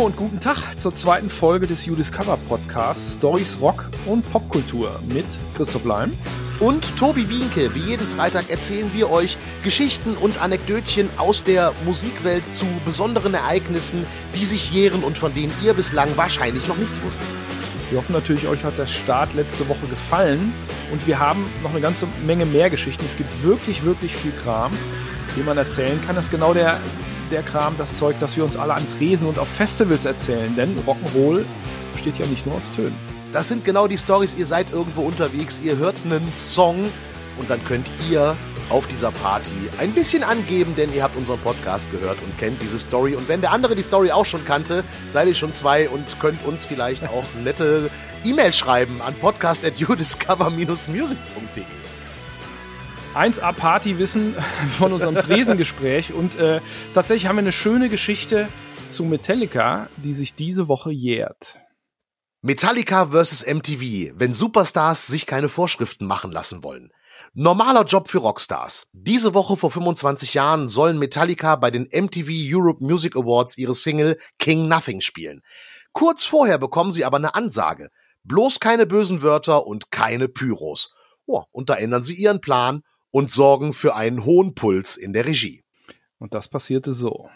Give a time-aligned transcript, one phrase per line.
[0.00, 4.98] Hallo und guten Tag zur zweiten Folge des You Discover Podcasts Stories Rock und Popkultur
[5.06, 6.14] mit Christoph Leim
[6.58, 7.74] und Tobi Wienke.
[7.74, 14.06] Wie jeden Freitag erzählen wir euch Geschichten und Anekdötchen aus der Musikwelt zu besonderen Ereignissen,
[14.34, 17.26] die sich jähren und von denen ihr bislang wahrscheinlich noch nichts wusstet.
[17.90, 20.54] Wir hoffen natürlich, euch hat der Start letzte Woche gefallen
[20.92, 23.04] und wir haben noch eine ganze Menge mehr Geschichten.
[23.04, 24.72] Es gibt wirklich, wirklich viel Kram,
[25.36, 26.16] den man erzählen kann.
[26.16, 26.78] Das ist genau der,
[27.30, 30.76] der Kram, das Zeug, das wir uns alle an Tresen und auf Festivals erzählen, denn
[30.86, 31.44] Rock'n'Roll
[31.92, 32.94] besteht ja nicht nur aus Tönen.
[33.32, 34.34] Das sind genau die Stories.
[34.36, 36.90] Ihr seid irgendwo unterwegs, ihr hört einen Song
[37.38, 38.36] und dann könnt ihr
[38.70, 42.78] auf dieser Party ein bisschen angeben, denn ihr habt unseren Podcast gehört und kennt diese
[42.78, 43.16] Story.
[43.16, 46.44] Und wenn der andere die Story auch schon kannte, seid ihr schon zwei und könnt
[46.46, 47.90] uns vielleicht auch nette
[48.24, 51.79] E-Mail schreiben an podcast.udiscover-music.de.
[53.14, 54.34] 1A Partywissen
[54.78, 56.60] von unserem Tresengespräch und äh,
[56.94, 58.48] tatsächlich haben wir eine schöne Geschichte
[58.88, 61.56] zu Metallica, die sich diese Woche jährt.
[62.42, 63.44] Metallica vs.
[63.46, 66.92] MTV, wenn Superstars sich keine Vorschriften machen lassen wollen.
[67.34, 68.86] Normaler Job für Rockstars.
[68.92, 74.18] Diese Woche vor 25 Jahren sollen Metallica bei den MTV Europe Music Awards ihre Single
[74.38, 75.42] King Nothing spielen.
[75.92, 77.90] Kurz vorher bekommen sie aber eine Ansage.
[78.22, 80.94] Bloß keine bösen Wörter und keine Pyros.
[81.26, 85.26] Oh, und da ändern sie ihren Plan und sorgen für einen hohen Puls in der
[85.26, 85.62] Regie.
[86.18, 87.28] Und das passierte so.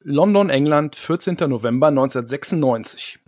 [0.00, 1.36] London, England, 14.
[1.48, 3.18] November 1996.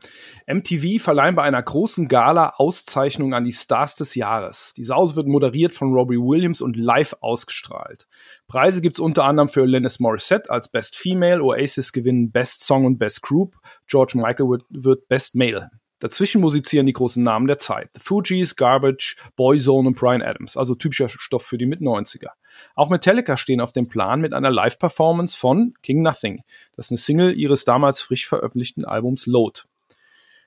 [0.47, 4.73] MTV verleihen bei einer großen Gala Auszeichnung an die Stars des Jahres.
[4.77, 8.09] Die Sause wird moderiert von Robbie Williams und live ausgestrahlt.
[8.47, 12.99] Preise gibt's unter anderem für Lennis Morissette als Best Female, Oasis gewinnen Best Song und
[12.99, 15.71] Best Group, George Michael wird Best Male.
[16.01, 17.91] Dazwischen musizieren die großen Namen der Zeit.
[17.95, 22.31] The Fugees, Garbage, Boyzone und Brian Adams, also typischer Stoff für die Mit-90er.
[22.75, 26.41] Auch Metallica stehen auf dem Plan mit einer Live-Performance von King Nothing.
[26.77, 29.63] Das ist eine Single ihres damals frisch veröffentlichten Albums Load.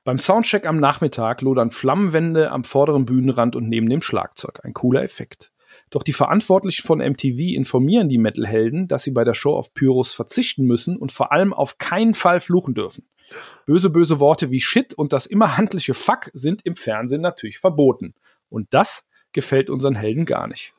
[0.03, 4.61] Beim Soundcheck am Nachmittag lodern Flammenwände am vorderen Bühnenrand und neben dem Schlagzeug.
[4.63, 5.50] Ein cooler Effekt.
[5.91, 10.13] Doch die Verantwortlichen von MTV informieren die Metalhelden, dass sie bei der Show auf Pyros
[10.13, 13.07] verzichten müssen und vor allem auf keinen Fall fluchen dürfen.
[13.65, 18.15] Böse, böse Worte wie Shit und das immer handliche Fuck sind im Fernsehen natürlich verboten.
[18.49, 20.73] Und das gefällt unseren Helden gar nicht.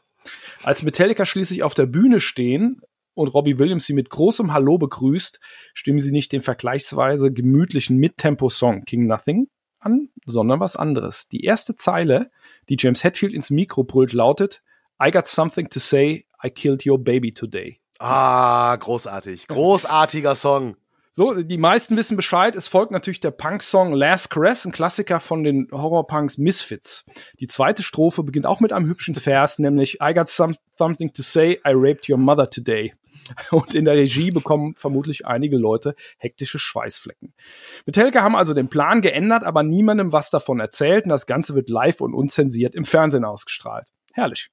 [0.62, 2.80] Als Metallica schließlich auf der Bühne stehen,
[3.14, 5.38] und Robbie Williams sie mit großem Hallo begrüßt,
[5.74, 9.48] stimmen sie nicht den vergleichsweise gemütlichen Mittempo-Song King Nothing
[9.78, 11.28] an, sondern was anderes.
[11.28, 12.30] Die erste Zeile,
[12.70, 14.62] die James Hetfield ins Mikro brüllt, lautet
[15.02, 17.80] I got something to say, I killed your baby today.
[17.98, 19.48] Ah, großartig.
[19.48, 20.76] Großartiger Song.
[21.10, 22.56] So, die meisten wissen Bescheid.
[22.56, 27.04] Es folgt natürlich der Punk-Song Last Caress, ein Klassiker von den Horrorpunks Misfits.
[27.38, 31.22] Die zweite Strophe beginnt auch mit einem hübschen Vers, nämlich I got some, something to
[31.22, 32.94] say, I raped your mother today.
[33.50, 37.34] Und in der Regie bekommen vermutlich einige Leute hektische Schweißflecken.
[37.86, 41.68] Metallica haben also den Plan geändert, aber niemandem was davon erzählt und das Ganze wird
[41.68, 43.88] live und unzensiert im Fernsehen ausgestrahlt.
[44.12, 44.50] Herrlich.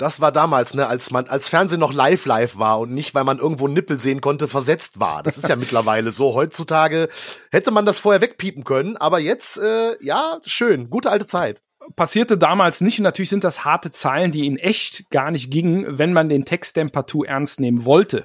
[0.00, 3.24] Das war damals, ne, als man, als Fernsehen noch live live war und nicht, weil
[3.24, 5.22] man irgendwo Nippel sehen konnte, versetzt war.
[5.22, 6.34] Das ist ja mittlerweile so.
[6.34, 7.08] Heutzutage
[7.50, 11.62] hätte man das vorher wegpiepen können, aber jetzt, äh, ja, schön, gute alte Zeit
[11.96, 12.98] passierte damals nicht.
[12.98, 16.44] Und natürlich sind das harte Zeilen, die in echt gar nicht gingen, wenn man den
[16.44, 18.24] Text dem partout ernst nehmen wollte.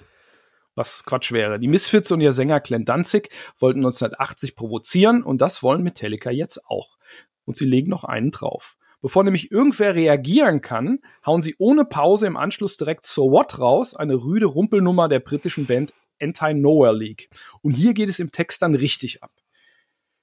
[0.75, 1.59] Was Quatsch wäre.
[1.59, 6.66] Die Misfits und ihr Sänger Glenn Danzig wollten 1980 provozieren und das wollen Metallica jetzt
[6.68, 6.97] auch.
[7.46, 8.78] Und sie legen noch einen drauf.
[9.06, 13.96] Bevor nämlich irgendwer reagieren kann, hauen sie ohne Pause im Anschluss direkt So What raus,
[13.96, 17.30] eine rüde Rumpelnummer der britischen Band Anti-Nowhere League.
[17.62, 19.30] Und hier geht es im Text dann richtig ab.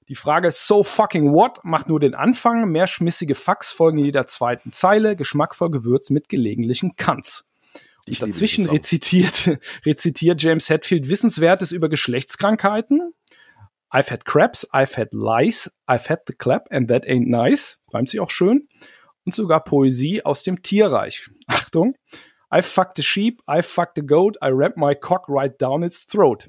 [0.09, 2.73] Die Frage so fucking what macht nur den Anfang.
[2.73, 7.49] Mehr schmissige Fax folgen in jeder zweiten Zeile, geschmackvoll gewürzt mit gelegentlichen Kants.
[8.09, 13.13] Und dazwischen rezitiert, rezitiert James Hetfield Wissenswertes über Geschlechtskrankheiten,
[13.93, 17.79] I've had craps, I've had lies, I've had the clap and that ain't nice.
[17.93, 18.69] Reimt sich auch schön.
[19.25, 21.29] Und sogar Poesie aus dem Tierreich.
[21.47, 21.95] Achtung.
[22.51, 26.07] I fucked a sheep, I fucked a goat, I wrapped my cock right down its
[26.07, 26.49] throat.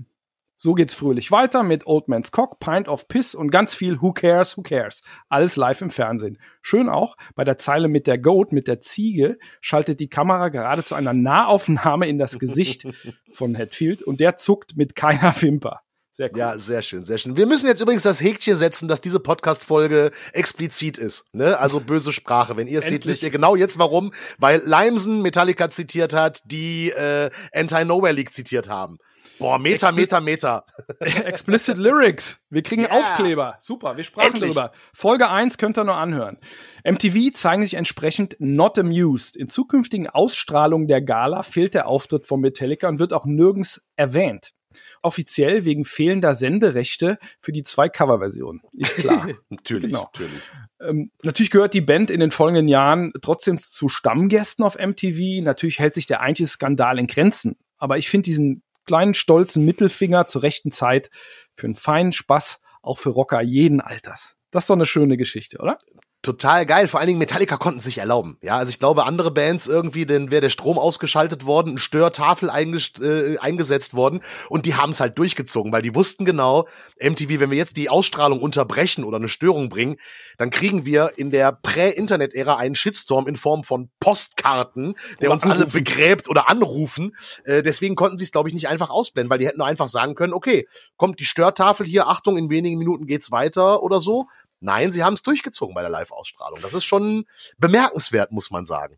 [0.56, 4.14] So geht's fröhlich weiter mit Old Man's Cock, Pint of Piss und ganz viel Who
[4.14, 5.04] cares, who cares.
[5.28, 6.38] Alles live im Fernsehen.
[6.62, 10.84] Schön auch, bei der Zeile mit der Goat, mit der Ziege, schaltet die Kamera gerade
[10.84, 12.88] zu einer Nahaufnahme in das Gesicht
[13.34, 15.82] von Hatfield und der zuckt mit keiner Wimper.
[16.16, 16.40] Sehr cool.
[16.40, 17.38] Ja, sehr schön, sehr schön.
[17.38, 21.26] Wir müssen jetzt übrigens das Häkchen setzen, dass diese Podcast-Folge explizit ist.
[21.34, 21.58] Ne?
[21.58, 22.56] Also böse Sprache.
[22.56, 24.14] Wenn ihr es seht, wisst ihr genau jetzt warum.
[24.38, 29.00] Weil Limesen Metallica zitiert hat, die äh, Anti-Nowhere League zitiert haben.
[29.40, 30.66] Boah, Meter, Expli Meter, Meter.
[31.26, 32.46] Explicit Lyrics.
[32.52, 32.92] Wir kriegen yeah.
[32.92, 33.56] Aufkleber.
[33.60, 34.52] Super, wir sprachen Endlich.
[34.52, 34.72] drüber.
[34.94, 36.38] Folge 1 könnt ihr noch anhören.
[36.84, 39.36] MTV zeigen sich entsprechend not amused.
[39.36, 44.54] In zukünftigen Ausstrahlungen der Gala fehlt der Auftritt von Metallica und wird auch nirgends erwähnt.
[45.02, 48.62] Offiziell wegen fehlender Senderechte für die zwei Coverversionen.
[48.74, 49.28] Ist klar.
[49.50, 50.10] natürlich, Genau.
[50.14, 50.42] natürlich.
[50.82, 55.44] Ähm, natürlich gehört die Band in den folgenden Jahren trotzdem zu Stammgästen auf MTV.
[55.44, 57.58] Natürlich hält sich der eigentliche Skandal in Grenzen.
[57.78, 61.10] Aber ich finde diesen kleinen, stolzen Mittelfinger zur rechten Zeit
[61.54, 64.36] für einen feinen Spaß, auch für Rocker jeden Alters.
[64.52, 65.78] Das ist doch eine schöne Geschichte, oder?
[66.24, 66.88] Total geil.
[66.88, 68.38] Vor allen Dingen Metallica konnten es sich erlauben.
[68.42, 72.50] Ja, also ich glaube, andere Bands irgendwie, denn wäre der Strom ausgeschaltet worden, eine Störtafel
[72.50, 76.66] einges äh, eingesetzt worden und die haben es halt durchgezogen, weil die wussten genau,
[76.98, 79.98] MTV, wenn wir jetzt die Ausstrahlung unterbrechen oder eine Störung bringen,
[80.38, 85.66] dann kriegen wir in der Prä-Internet-Ära einen Shitstorm in Form von Postkarten, der uns alle
[85.66, 87.18] begräbt oder anrufen.
[87.44, 89.90] Äh, deswegen konnten sie es, glaube ich, nicht einfach ausblenden, weil die hätten nur einfach
[89.90, 94.28] sagen können, okay, kommt die Störtafel hier, Achtung, in wenigen Minuten geht's weiter oder so.
[94.64, 96.60] Nein, sie haben es durchgezogen bei der Live-Ausstrahlung.
[96.62, 97.26] Das ist schon
[97.58, 98.98] bemerkenswert, muss man sagen.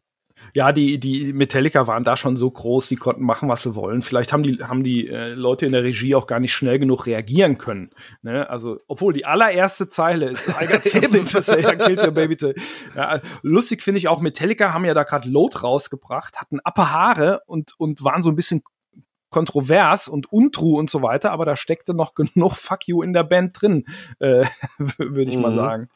[0.54, 4.02] Ja, die, die Metallica waren da schon so groß, die konnten machen, was sie wollen.
[4.02, 7.06] Vielleicht haben die, haben die äh, Leute in der Regie auch gar nicht schnell genug
[7.06, 7.90] reagieren können.
[8.22, 8.50] Ne?
[8.50, 12.36] Also, obwohl die allererste Zeile ist, I got something to say, I killed your baby
[12.38, 12.52] to.
[12.96, 17.42] Ja, lustig finde ich auch, Metallica haben ja da gerade Load rausgebracht, hatten Appe Haare
[17.48, 18.62] und, und waren so ein bisschen
[19.36, 23.24] kontrovers und untrue und so weiter, aber da steckte noch genug Fuck you in der
[23.26, 23.86] Band drin,
[24.20, 24.46] äh,
[24.98, 25.56] würde ich mal Mhm.
[25.56, 25.90] sagen.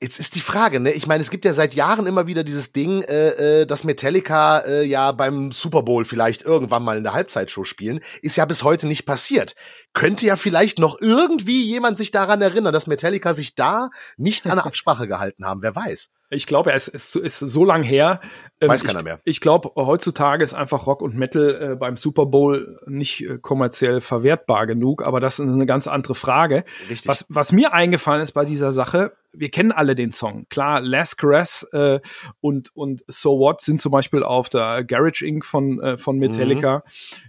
[0.00, 0.92] Jetzt ist die Frage, ne?
[0.92, 4.58] Ich meine, es gibt ja seit Jahren immer wieder dieses Ding, äh, äh, dass Metallica
[4.60, 8.00] äh, ja beim Super Bowl vielleicht irgendwann mal in der Halbzeitshow spielen.
[8.22, 9.54] Ist ja bis heute nicht passiert.
[9.94, 14.52] Könnte ja vielleicht noch irgendwie jemand sich daran erinnern, dass Metallica sich da nicht an
[14.52, 15.62] eine Absprache gehalten haben.
[15.62, 16.10] Wer weiß.
[16.28, 18.20] Ich glaube, es ist, ist so lang her.
[18.60, 19.20] Ähm, Weiß ich, keiner mehr.
[19.24, 24.00] Ich glaube, heutzutage ist einfach Rock und Metal äh, beim Super Bowl nicht äh, kommerziell
[24.00, 26.64] verwertbar genug, aber das ist eine ganz andere Frage.
[26.90, 27.06] Richtig.
[27.06, 30.46] Was, was mir eingefallen ist bei dieser Sache, wir kennen alle den Song.
[30.48, 32.00] Klar, Last Caress äh,
[32.40, 35.44] und, und So What sind zum Beispiel auf der Garage Inc.
[35.44, 36.82] von, äh, von Metallica.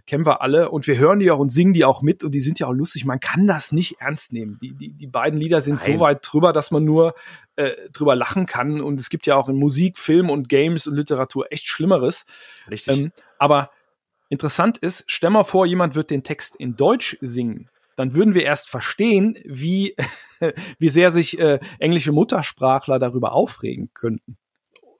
[0.06, 2.40] Kennen wir alle und wir hören die auch und singen die auch mit und die
[2.40, 3.06] sind ja auch lustig.
[3.06, 4.58] Man kann das nicht ernst nehmen.
[4.62, 5.94] Die, die, die beiden Lieder sind Nein.
[5.94, 7.14] so weit drüber, dass man nur
[7.56, 8.82] äh, drüber lachen kann.
[8.82, 12.26] Und es gibt ja auch in Musik, Film und Games und Literatur echt Schlimmeres.
[12.70, 12.98] Richtig.
[12.98, 13.72] Ähm, aber
[14.30, 17.70] interessant ist, stell mal vor, jemand wird den Text in Deutsch singen.
[17.98, 19.98] Dann würden wir erst verstehen, wie,
[20.80, 24.38] wie sehr sich äh, englische Muttersprachler darüber aufregen könnten.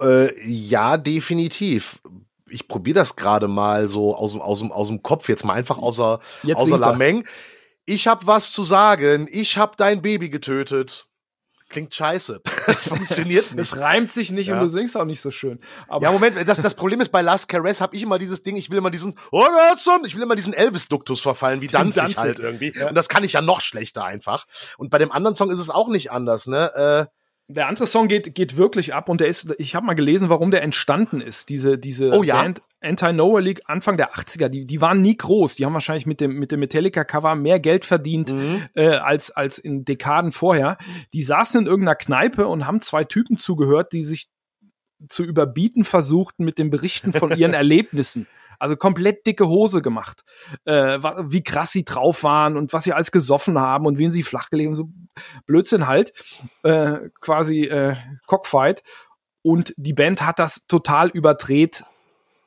[0.02, 2.02] Äh, ja, definitiv.
[2.50, 5.54] Ich probiere das gerade mal so aus dem, aus, dem, aus dem Kopf, jetzt mal
[5.54, 6.80] einfach außer, Jetzt außer er.
[6.80, 7.26] Lameng.
[7.86, 9.28] Ich hab was zu sagen.
[9.32, 11.08] Ich hab dein Baby getötet.
[11.70, 12.42] Klingt scheiße.
[12.68, 13.62] Das funktioniert nicht.
[13.62, 14.56] Es reimt sich nicht Ja.
[14.56, 15.60] und du singst auch nicht so schön.
[15.88, 18.58] Aber Ja, Moment, das, das Problem ist, bei Last Caress habe ich immer dieses Ding,
[18.58, 19.46] ich will immer diesen, oh,
[20.06, 22.18] ich will immer diesen Elvis-Duktus verfallen, wie Danzig, Danzig.
[22.18, 22.74] halt irgendwie.
[22.76, 22.90] Ja.
[22.90, 24.46] Und das kann ich ja noch schlechter einfach.
[24.78, 27.08] Und bei dem anderen Song ist es auch nicht anders, ne?
[27.08, 27.17] Äh,
[27.50, 30.52] der andere Song geht, geht wirklich ab und der ist, ich habe mal gelesen, warum
[30.52, 31.50] der entstanden ist.
[31.50, 32.42] Diese, diese Oh ja?
[32.42, 35.56] Band Anti-Nowhere League Anfang der 80er, die, die waren nie groß.
[35.56, 38.64] Die haben wahrscheinlich mit dem, mit dem Metallica-Cover mehr Geld verdient mhm.
[38.76, 40.78] äh, als, als in Dekaden vorher.
[41.14, 44.28] Die saßen in irgendeiner Kneipe und haben zwei Typen zugehört, die sich
[45.08, 48.28] zu überbieten versuchten mit den Berichten von ihren Erlebnissen.
[48.60, 50.24] Also komplett dicke Hose gemacht.
[50.66, 51.00] Äh,
[51.30, 54.68] wie krass sie drauf waren und was sie alles gesoffen haben und wen sie flachgelegt
[54.68, 54.76] haben.
[54.76, 54.90] So
[55.46, 56.14] Blödsinn halt.
[56.64, 57.96] Äh, quasi äh,
[58.26, 58.84] Cockfight.
[59.42, 61.84] Und die Band hat das total überdreht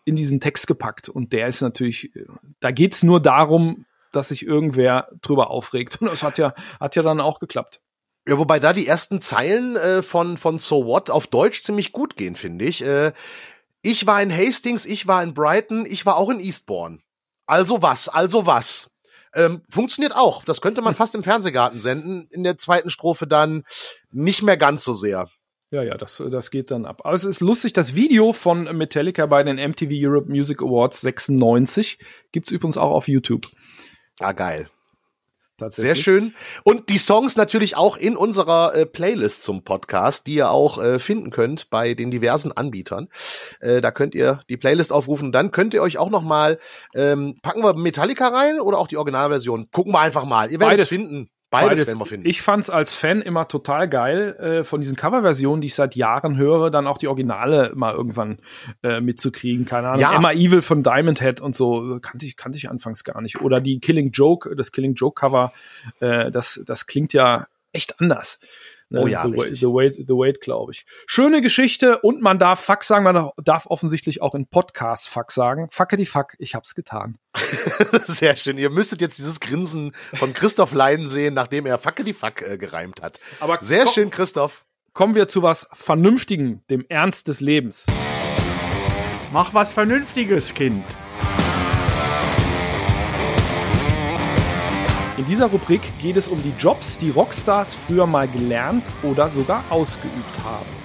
[0.04, 1.08] in diesen Text gepackt.
[1.08, 2.26] Und der ist natürlich, äh,
[2.60, 5.96] da geht's nur darum, dass sich irgendwer drüber aufregt.
[6.00, 7.80] Und das hat ja, hat ja dann auch geklappt.
[8.28, 12.16] Ja, wobei da die ersten Zeilen äh, von, von So What auf Deutsch ziemlich gut
[12.16, 12.84] gehen, finde ich.
[12.84, 13.12] Äh,
[13.82, 16.98] ich war in Hastings, ich war in Brighton, ich war auch in Eastbourne.
[17.46, 18.90] Also was, also was.
[19.34, 20.44] Ähm, funktioniert auch.
[20.44, 22.28] Das könnte man fast im Fernsehgarten senden.
[22.30, 23.64] In der zweiten Strophe dann
[24.10, 25.28] nicht mehr ganz so sehr.
[25.72, 27.02] Ja, ja, das, das geht dann ab.
[27.04, 31.98] Aber es ist lustig, das Video von Metallica bei den MTV Europe Music Awards 96
[32.32, 33.46] gibt's übrigens auch auf YouTube.
[34.18, 34.68] Ah, geil.
[35.68, 36.34] Sehr schön.
[36.64, 40.98] Und die Songs natürlich auch in unserer äh, Playlist zum Podcast, die ihr auch äh,
[40.98, 43.08] finden könnt bei den diversen Anbietern.
[43.60, 45.32] Äh, da könnt ihr die Playlist aufrufen.
[45.32, 46.58] Dann könnt ihr euch auch noch mal
[46.94, 49.70] ähm, packen wir Metallica rein oder auch die Originalversion.
[49.70, 50.50] Gucken wir einfach mal.
[50.50, 50.90] Ihr werdet Beides.
[50.90, 51.30] es finden.
[51.50, 52.28] Beides, werden wir finden.
[52.28, 56.36] Ich fand's als Fan immer total geil, äh, von diesen Coverversionen, die ich seit Jahren
[56.36, 58.38] höre, dann auch die Originale mal irgendwann
[58.84, 59.66] äh, mitzukriegen.
[59.66, 60.00] Keine Ahnung.
[60.00, 60.14] Ja.
[60.14, 63.40] Emma Evil von Diamond Head und so kannte ich, kannte ich anfangs gar nicht.
[63.40, 65.52] Oder die Killing Joke, das Killing Joke Cover,
[65.98, 68.38] äh, das, das klingt ja echt anders.
[68.90, 69.00] Ne?
[69.02, 69.60] Oh ja, The, richtig.
[69.60, 70.84] the Wait, The Wait, glaube ich.
[71.06, 75.68] Schöne Geschichte und man darf Fuck sagen, man darf offensichtlich auch in Podcast Fuck sagen.
[75.70, 77.16] Fucke die Fuck, ich hab's getan.
[78.04, 78.58] Sehr schön.
[78.58, 82.58] Ihr müsstet jetzt dieses Grinsen von Christoph Leinen sehen, nachdem er Facke die Fuck äh,
[82.58, 83.20] gereimt hat.
[83.38, 84.64] Aber Sehr komm- schön, Christoph.
[84.92, 87.86] Kommen wir zu was Vernünftigen, dem Ernst des Lebens.
[89.32, 90.84] Mach was Vernünftiges, Kind.
[95.20, 99.62] In dieser Rubrik geht es um die Jobs, die Rockstars früher mal gelernt oder sogar
[99.68, 100.79] ausgeübt haben.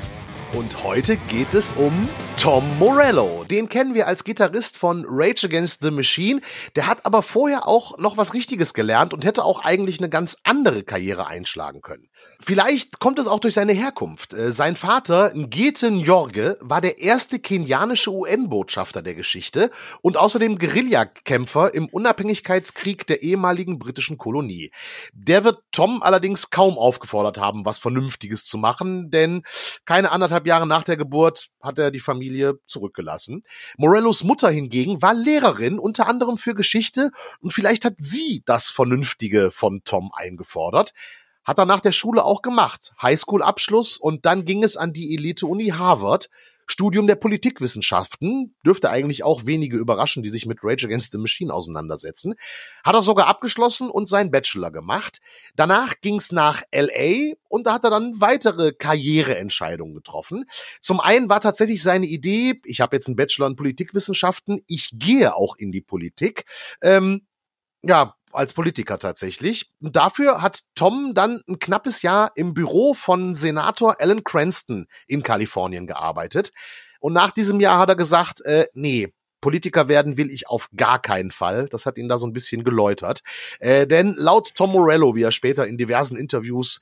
[0.56, 2.08] Und heute geht es um
[2.38, 3.44] Tom Morello.
[3.44, 6.40] Den kennen wir als Gitarrist von Rage Against the Machine.
[6.76, 10.38] Der hat aber vorher auch noch was Richtiges gelernt und hätte auch eigentlich eine ganz
[10.44, 12.08] andere Karriere einschlagen können.
[12.40, 14.34] Vielleicht kommt es auch durch seine Herkunft.
[14.34, 19.72] Äh, sein Vater, Ngete Njorge, war der erste kenianische UN-Botschafter der Geschichte
[20.02, 24.72] und außerdem Guerillakämpfer im Unabhängigkeitskrieg der ehemaligen britischen Kolonie.
[25.14, 29.44] Der wird Tom allerdings kaum aufgefordert haben, was Vernünftiges zu machen, denn
[29.86, 33.42] keine anderthalb Jahre nach der Geburt hat er die Familie zurückgelassen.
[33.78, 39.52] Morellos Mutter hingegen war Lehrerin, unter anderem für Geschichte, und vielleicht hat sie das Vernünftige
[39.52, 40.94] von Tom eingefordert.
[41.44, 42.94] Hat er nach der Schule auch gemacht.
[43.02, 46.30] Highschool-Abschluss und dann ging es an die Elite-Uni Harvard.
[46.68, 51.54] Studium der Politikwissenschaften dürfte eigentlich auch wenige überraschen, die sich mit Rage Against the Machine
[51.54, 52.36] auseinandersetzen.
[52.84, 55.20] Hat er sogar abgeschlossen und seinen Bachelor gemacht.
[55.56, 60.46] Danach ging's nach LA und da hat er dann weitere Karriereentscheidungen getroffen.
[60.82, 65.36] Zum einen war tatsächlich seine Idee, ich habe jetzt einen Bachelor in Politikwissenschaften, ich gehe
[65.36, 66.46] auch in die Politik.
[66.82, 67.28] Ähm,
[67.84, 69.72] ja, als Politiker tatsächlich.
[69.80, 75.88] Dafür hat Tom dann ein knappes Jahr im Büro von Senator Alan Cranston in Kalifornien
[75.88, 76.52] gearbeitet.
[77.00, 79.14] Und nach diesem Jahr hat er gesagt, äh, nee,
[79.46, 81.68] Politiker werden will ich auf gar keinen Fall.
[81.70, 83.22] Das hat ihn da so ein bisschen geläutert.
[83.60, 86.80] Äh, denn laut Tom Morello, wie er später in diversen Interviews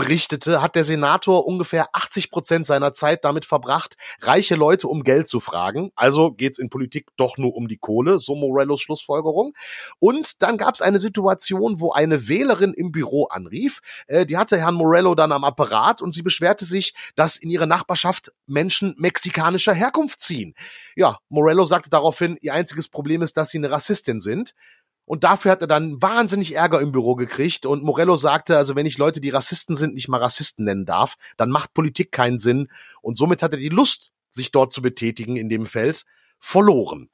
[0.00, 5.28] berichtete, hat der Senator ungefähr 80 Prozent seiner Zeit damit verbracht, reiche Leute um Geld
[5.28, 5.92] zu fragen.
[5.94, 9.52] Also geht's in Politik doch nur um die Kohle, so Morellos Schlussfolgerung.
[9.98, 13.80] Und dann gab's eine Situation, wo eine Wählerin im Büro anrief.
[14.06, 17.66] Äh, die hatte Herrn Morello dann am Apparat und sie beschwerte sich, dass in ihre
[17.66, 20.54] Nachbarschaft Menschen mexikanischer Herkunft ziehen.
[20.96, 24.54] Ja, Morello sagte daraufhin, ihr einziges Problem ist, dass sie eine Rassistin sind.
[25.10, 27.66] Und dafür hat er dann wahnsinnig Ärger im Büro gekriegt.
[27.66, 31.16] Und Morello sagte, also wenn ich Leute, die Rassisten sind, nicht mal Rassisten nennen darf,
[31.36, 32.68] dann macht Politik keinen Sinn.
[33.02, 36.04] Und somit hat er die Lust, sich dort zu betätigen in dem Feld,
[36.38, 37.10] verloren.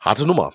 [0.00, 0.52] Harte Nummer.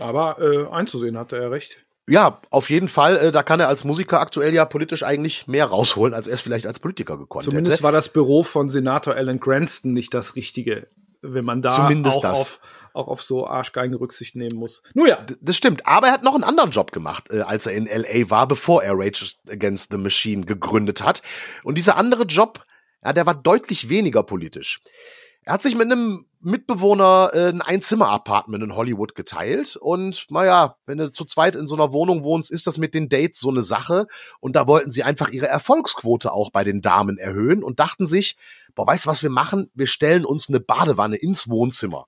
[0.00, 1.86] Aber äh, einzusehen hatte er recht.
[2.08, 3.16] Ja, auf jeden Fall.
[3.18, 6.40] Äh, da kann er als Musiker aktuell ja politisch eigentlich mehr rausholen, als er es
[6.40, 7.84] vielleicht als Politiker gekonnt Zumindest hätte.
[7.84, 10.88] war das Büro von Senator Alan Cranston nicht das Richtige,
[11.22, 12.40] wenn man da Zumindest auch das.
[12.40, 12.60] auf
[12.94, 14.82] auch auf so Arschgeigen Rücksicht nehmen muss.
[14.94, 15.26] Nun ja.
[15.40, 15.86] Das stimmt.
[15.86, 18.82] Aber er hat noch einen anderen Job gemacht, äh, als er in LA war, bevor
[18.82, 21.22] er Rage Against the Machine gegründet hat.
[21.64, 22.62] Und dieser andere Job,
[23.04, 24.80] ja, der war deutlich weniger politisch.
[25.42, 29.76] Er hat sich mit einem Mitbewohner äh, ein Einzimmer-Apartment in Hollywood geteilt.
[29.76, 33.08] Und naja, wenn du zu zweit in so einer Wohnung wohnst, ist das mit den
[33.08, 34.06] Dates so eine Sache.
[34.40, 38.36] Und da wollten sie einfach ihre Erfolgsquote auch bei den Damen erhöhen und dachten sich,
[38.74, 39.70] boah, weißt du, was wir machen?
[39.74, 42.06] Wir stellen uns eine Badewanne ins Wohnzimmer.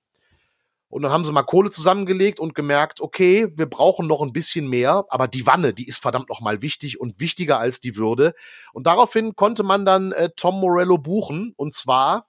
[0.89, 4.67] Und dann haben sie mal Kohle zusammengelegt und gemerkt, okay, wir brauchen noch ein bisschen
[4.67, 8.33] mehr, aber die Wanne, die ist verdammt noch mal wichtig und wichtiger als die Würde.
[8.71, 12.27] Und daraufhin konnte man dann äh, Tom Morello buchen und zwar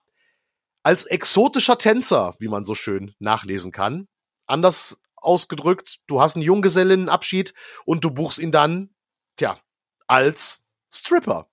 [0.83, 4.09] als exotischer Tänzer, wie man so schön nachlesen kann.
[4.47, 8.91] Anders ausgedrückt, du hast einen Junggesellinnenabschied und du buchst ihn dann,
[9.37, 9.59] tja,
[10.07, 11.49] als Stripper.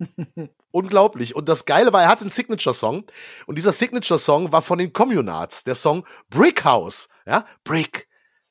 [0.76, 1.34] Unglaublich.
[1.34, 3.06] Und das Geile war, er hatte einen Signature-Song.
[3.46, 5.64] Und dieser Signature-Song war von den Communards.
[5.64, 7.08] Der Song Brick House.
[7.24, 8.08] Ja, Brick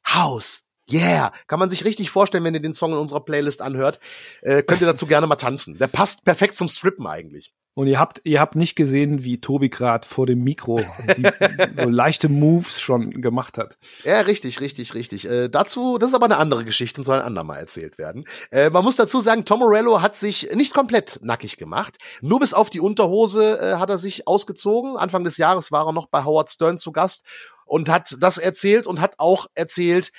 [0.07, 0.63] House.
[0.91, 1.31] Yeah.
[1.45, 3.99] Kann man sich richtig vorstellen, wenn ihr den Song in unserer Playlist anhört.
[4.41, 5.77] Äh, könnt ihr dazu gerne mal tanzen.
[5.77, 7.53] Der passt perfekt zum Strippen eigentlich.
[7.75, 10.79] Und ihr habt, ihr habt nicht gesehen, wie Tobi gerade vor dem Mikro
[11.17, 11.27] die,
[11.75, 13.77] so leichte Moves schon gemacht hat.
[14.05, 15.29] Ja, richtig, richtig, richtig.
[15.29, 18.23] Äh, dazu, das ist aber eine andere Geschichte und soll ein andermal erzählt werden.
[18.49, 21.97] Äh, man muss dazu sagen, Tom Morello hat sich nicht komplett nackig gemacht.
[22.21, 24.95] Nur bis auf die Unterhose äh, hat er sich ausgezogen.
[24.95, 27.25] Anfang des Jahres war er noch bei Howard Stern zu Gast
[27.65, 30.13] und hat das erzählt und hat auch erzählt,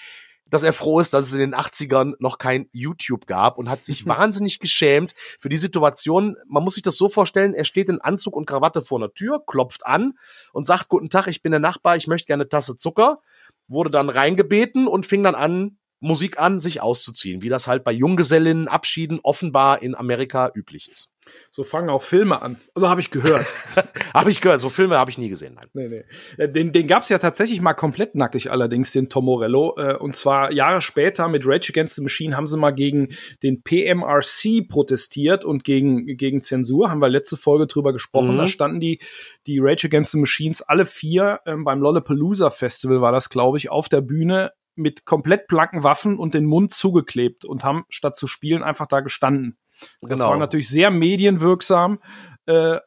[0.48, 3.84] dass er froh ist, dass es in den 80ern noch kein YouTube gab und hat
[3.84, 6.36] sich wahnsinnig geschämt für die Situation.
[6.46, 9.42] Man muss sich das so vorstellen, er steht in Anzug und Krawatte vor einer Tür,
[9.46, 10.14] klopft an
[10.52, 13.20] und sagt, guten Tag, ich bin der Nachbar, ich möchte gerne eine Tasse Zucker.
[13.68, 17.92] Wurde dann reingebeten und fing dann an, Musik an, sich auszuziehen, wie das halt bei
[17.92, 21.10] Junggesellinnenabschieden offenbar in Amerika üblich ist.
[21.50, 22.58] So fangen auch Filme an.
[22.74, 23.46] Also habe ich gehört.
[24.14, 25.54] habe ich gehört, so Filme habe ich nie gesehen.
[25.54, 25.68] Nein.
[25.74, 26.04] Nee, nee.
[26.42, 29.76] Äh, Den, den gab es ja tatsächlich mal komplett nackig, allerdings, den Tom Morello.
[29.76, 33.08] Äh, Und zwar Jahre später mit Rage Against the Machine haben sie mal gegen
[33.42, 36.90] den PMRC protestiert und gegen, gegen Zensur.
[36.90, 38.34] Haben wir letzte Folge drüber gesprochen.
[38.34, 38.38] Mhm.
[38.38, 39.00] Da standen die,
[39.46, 43.70] die Rage Against the Machines alle vier ähm, beim Lollapalooza Festival, war das, glaube ich,
[43.70, 48.26] auf der Bühne mit komplett blanken Waffen und den Mund zugeklebt und haben statt zu
[48.26, 49.56] spielen einfach da gestanden.
[50.00, 50.30] Das Genau.
[50.30, 51.98] war natürlich sehr medienwirksam.
[52.46, 52.78] Äh,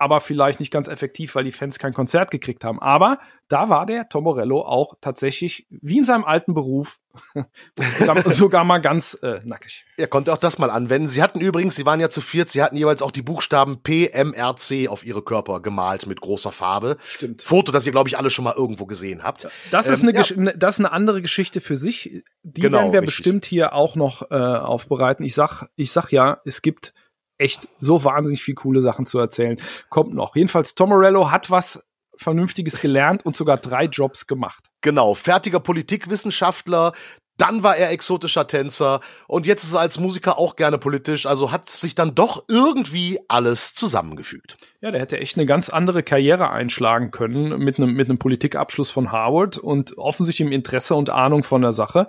[0.00, 2.80] aber vielleicht nicht ganz effektiv, weil die Fans kein Konzert gekriegt haben.
[2.80, 6.98] Aber da war der Tom Morello auch tatsächlich, wie in seinem alten Beruf,
[8.24, 9.84] sogar mal ganz äh, nackig.
[9.98, 11.06] Er konnte auch das mal anwenden.
[11.06, 14.06] Sie hatten übrigens, sie waren ja zu viert, sie hatten jeweils auch die Buchstaben P,
[14.06, 16.96] M, R, C auf ihre Körper gemalt mit großer Farbe.
[17.04, 17.42] Stimmt.
[17.42, 19.48] Foto, das ihr, glaube ich, alle schon mal irgendwo gesehen habt.
[19.70, 20.36] Das ist, ähm, eine, ja.
[20.36, 22.22] Ne, das ist eine andere Geschichte für sich.
[22.42, 23.16] Die genau, werden wir richtig.
[23.16, 25.26] bestimmt hier auch noch äh, aufbereiten.
[25.26, 26.94] Ich sag, ich sag ja, es gibt
[27.40, 29.56] echt so wahnsinnig viel coole Sachen zu erzählen.
[29.88, 30.36] Kommt noch.
[30.36, 31.84] Jedenfalls, Tom Morello hat was
[32.16, 34.66] Vernünftiges gelernt und sogar drei Jobs gemacht.
[34.82, 36.92] Genau, fertiger Politikwissenschaftler,
[37.40, 41.50] dann war er exotischer Tänzer und jetzt ist er als Musiker auch gerne politisch, also
[41.50, 44.58] hat sich dann doch irgendwie alles zusammengefügt.
[44.82, 48.90] Ja, der hätte echt eine ganz andere Karriere einschlagen können mit einem, mit einem Politikabschluss
[48.90, 52.08] von Harvard und offensichtlich im Interesse und Ahnung von der Sache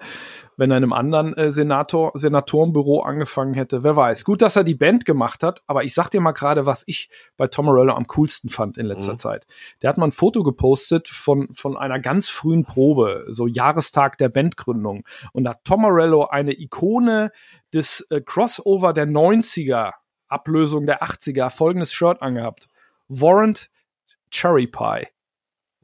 [0.61, 3.83] wenn er in einem anderen äh, Senator, Senatorenbüro angefangen hätte.
[3.83, 4.23] Wer weiß.
[4.25, 7.09] Gut, dass er die Band gemacht hat, aber ich sag dir mal gerade, was ich
[7.35, 9.17] bei Tom Morello am coolsten fand in letzter mhm.
[9.17, 9.47] Zeit.
[9.81, 14.29] Der hat mal ein Foto gepostet von, von einer ganz frühen Probe, so Jahrestag der
[14.29, 15.03] Bandgründung.
[15.33, 17.31] Und da hat Tom Morello eine Ikone
[17.73, 19.93] des äh, Crossover der 90er,
[20.27, 22.67] Ablösung der 80er, folgendes Shirt angehabt.
[23.07, 23.71] Warrant
[24.29, 25.07] Cherry Pie.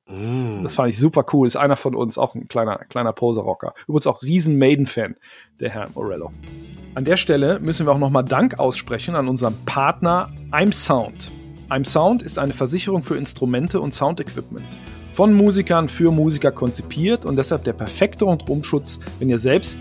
[0.08, 0.64] Mm.
[0.64, 1.48] Das fand ich super cool.
[1.48, 3.74] Ist einer von uns, auch ein kleiner, kleiner Poser-Rocker.
[3.88, 5.16] Übrigens auch riesen Maiden-Fan,
[5.60, 6.32] der Herr Morello.
[6.96, 11.30] An der Stelle müssen wir auch nochmal Dank aussprechen an unseren Partner I'm Sound.
[11.70, 14.66] I'm Sound ist eine Versicherung für Instrumente und Soundequipment.
[15.14, 19.80] Von Musikern für Musiker konzipiert und deshalb der perfekte Rundumschutz, wenn ihr selbst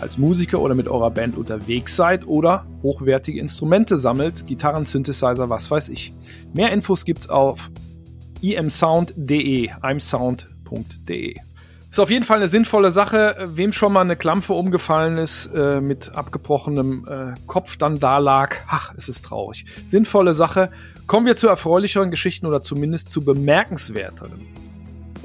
[0.00, 5.70] als Musiker oder mit eurer Band unterwegs seid oder hochwertige Instrumente sammelt, Gitarren, Synthesizer, was
[5.70, 6.12] weiß ich.
[6.54, 7.70] Mehr Infos gibt's auf
[8.42, 11.34] imsound.de, imsound.de.
[11.90, 13.36] Ist auf jeden Fall eine sinnvolle Sache.
[13.46, 18.56] Wem schon mal eine Klampfe umgefallen ist, äh, mit abgebrochenem äh, Kopf dann da lag,
[18.68, 19.64] ach, es ist traurig.
[19.86, 20.70] Sinnvolle Sache.
[21.06, 24.65] Kommen wir zu erfreulicheren Geschichten oder zumindest zu bemerkenswerteren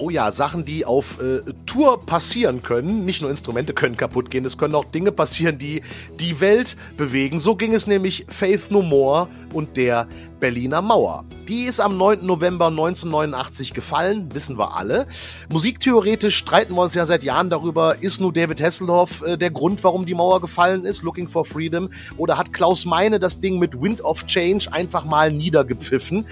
[0.01, 3.05] oh ja, Sachen, die auf äh, Tour passieren können.
[3.05, 5.81] Nicht nur Instrumente können kaputt gehen, es können auch Dinge passieren, die
[6.19, 7.39] die Welt bewegen.
[7.39, 10.07] So ging es nämlich Faith No More und der
[10.39, 11.23] Berliner Mauer.
[11.47, 12.25] Die ist am 9.
[12.25, 15.05] November 1989 gefallen, wissen wir alle.
[15.49, 19.83] Musiktheoretisch streiten wir uns ja seit Jahren darüber, ist nur David Hasselhoff äh, der Grund,
[19.83, 23.79] warum die Mauer gefallen ist, Looking for Freedom, oder hat Klaus Meine das Ding mit
[23.79, 26.25] Wind of Change einfach mal niedergepfiffen?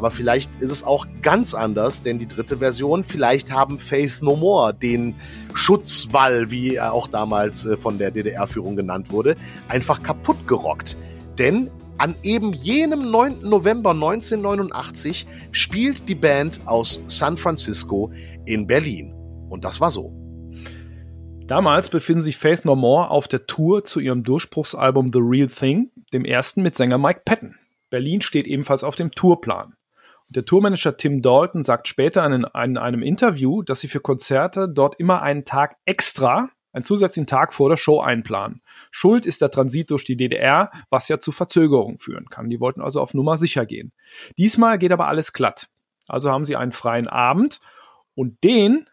[0.00, 4.34] Aber vielleicht ist es auch ganz anders, denn die dritte Version, vielleicht haben Faith No
[4.34, 5.14] More den
[5.52, 9.36] Schutzwall, wie er auch damals äh, von der DDR-Führung genannt wurde,
[9.68, 10.96] einfach kaputt gerockt.
[11.38, 13.42] Denn an eben jenem 9.
[13.42, 18.10] November 1989 spielt die Band aus San Francisco
[18.46, 19.12] in Berlin.
[19.50, 20.14] Und das war so.
[21.46, 25.90] Damals befinden sich Faith No More auf der Tour zu ihrem Durchbruchsalbum The Real Thing,
[26.14, 27.56] dem ersten mit Sänger Mike Patton.
[27.90, 29.74] Berlin steht ebenfalls auf dem Tourplan.
[30.32, 34.94] Der Tourmanager Tim Dalton sagt später in, in einem Interview, dass sie für Konzerte dort
[35.00, 38.62] immer einen Tag extra, einen zusätzlichen Tag vor der Show einplanen.
[38.92, 42.48] Schuld ist der Transit durch die DDR, was ja zu Verzögerungen führen kann.
[42.48, 43.92] Die wollten also auf Nummer sicher gehen.
[44.38, 45.66] Diesmal geht aber alles glatt.
[46.06, 47.58] Also haben sie einen freien Abend
[48.14, 48.88] und den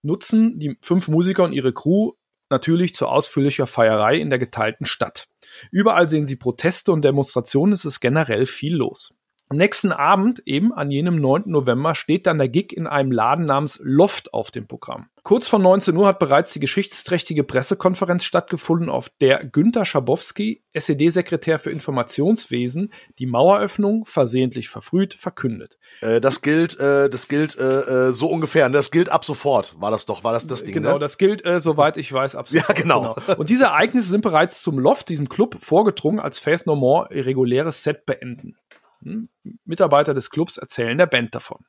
[0.00, 2.12] nutzen die fünf Musiker und ihre Crew
[2.48, 5.28] natürlich zu ausführlicher Feierei in der geteilten Stadt.
[5.70, 9.17] Überall sehen sie Proteste und Demonstrationen, es ist generell viel los.
[9.50, 11.44] Am nächsten Abend, eben an jenem 9.
[11.46, 15.08] November, steht dann der Gig in einem Laden namens Loft auf dem Programm.
[15.22, 21.58] Kurz vor 19 Uhr hat bereits die geschichtsträchtige Pressekonferenz stattgefunden, auf der Günter Schabowski, SED-Sekretär
[21.58, 25.78] für Informationswesen, die Maueröffnung versehentlich verfrüht verkündet.
[26.02, 28.68] Äh, das gilt, äh, das gilt äh, äh so ungefähr.
[28.68, 29.76] Das gilt ab sofort.
[29.80, 30.24] War das doch?
[30.24, 30.74] War das das Ding?
[30.74, 30.98] Genau, ne?
[30.98, 32.68] das gilt, äh, soweit ich weiß, ab sofort.
[32.68, 33.14] Ja, genau.
[33.14, 33.38] genau.
[33.38, 37.24] Und diese Ereignisse sind bereits zum Loft, diesem Club, vorgedrungen, als Faith No More ihr
[37.24, 38.56] reguläres Set beenden.
[39.02, 39.28] Hm?
[39.64, 41.64] Mitarbeiter des Clubs erzählen der Band davon.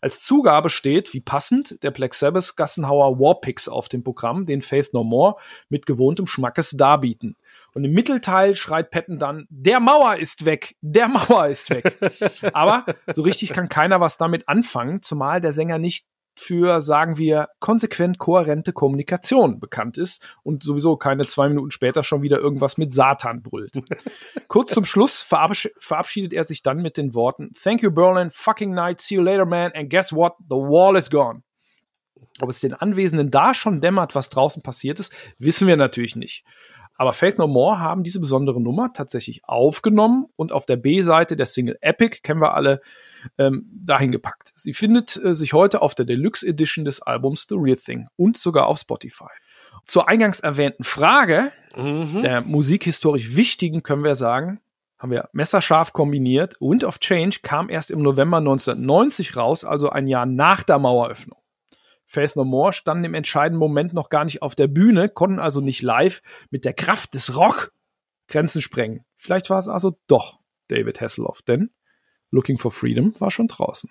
[0.00, 4.92] Als Zugabe steht, wie passend, der Black Sabbath Gassenhauer Warpix auf dem Programm, den Faith
[4.92, 5.36] No More
[5.68, 7.36] mit gewohntem Schmackes darbieten.
[7.74, 11.98] Und im Mittelteil schreit Patton dann, der Mauer ist weg, der Mauer ist weg.
[12.54, 16.06] Aber so richtig kann keiner was damit anfangen, zumal der Sänger nicht
[16.40, 22.22] für, sagen wir, konsequent kohärente Kommunikation bekannt ist und sowieso keine zwei Minuten später schon
[22.22, 23.80] wieder irgendwas mit Satan brüllt.
[24.48, 29.00] Kurz zum Schluss verabschiedet er sich dann mit den Worten Thank you Berlin, fucking night,
[29.00, 31.42] see you later man and guess what, the wall is gone.
[32.40, 36.44] Ob es den Anwesenden da schon dämmert, was draußen passiert ist, wissen wir natürlich nicht.
[36.94, 41.46] Aber Faith No More haben diese besondere Nummer tatsächlich aufgenommen und auf der B-Seite der
[41.46, 42.80] Single Epic, kennen wir alle,
[43.38, 44.52] ähm, dahin gepackt.
[44.56, 48.36] Sie findet äh, sich heute auf der Deluxe Edition des Albums The Real Thing und
[48.36, 49.30] sogar auf Spotify.
[49.84, 52.22] Zur eingangs erwähnten Frage, mhm.
[52.22, 54.60] der musikhistorisch wichtigen, können wir sagen,
[54.98, 56.56] haben wir messerscharf kombiniert.
[56.60, 61.38] Wind of Change kam erst im November 1990 raus, also ein Jahr nach der Maueröffnung.
[62.04, 65.60] Faith No More standen im entscheidenden Moment noch gar nicht auf der Bühne, konnten also
[65.60, 67.72] nicht live mit der Kraft des Rock
[68.28, 69.04] Grenzen sprengen.
[69.16, 71.70] Vielleicht war es also doch David Hasselhoff, denn
[72.30, 73.90] Looking for Freedom war schon draußen.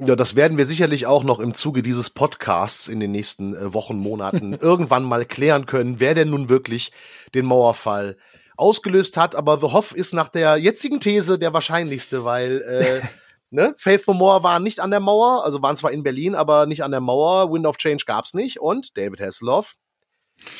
[0.00, 3.74] Ja, das werden wir sicherlich auch noch im Zuge dieses Podcasts in den nächsten äh,
[3.74, 6.92] Wochen, Monaten irgendwann mal klären können, wer denn nun wirklich
[7.34, 8.16] den Mauerfall
[8.56, 9.34] ausgelöst hat.
[9.34, 13.00] Aber The Hoff ist nach der jetzigen These der wahrscheinlichste, weil äh,
[13.50, 16.66] ne, Faith No More war nicht an der Mauer, also waren zwar in Berlin, aber
[16.66, 17.52] nicht an der Mauer.
[17.52, 18.60] Wind of Change gab's nicht.
[18.60, 19.74] Und David Hasselhoff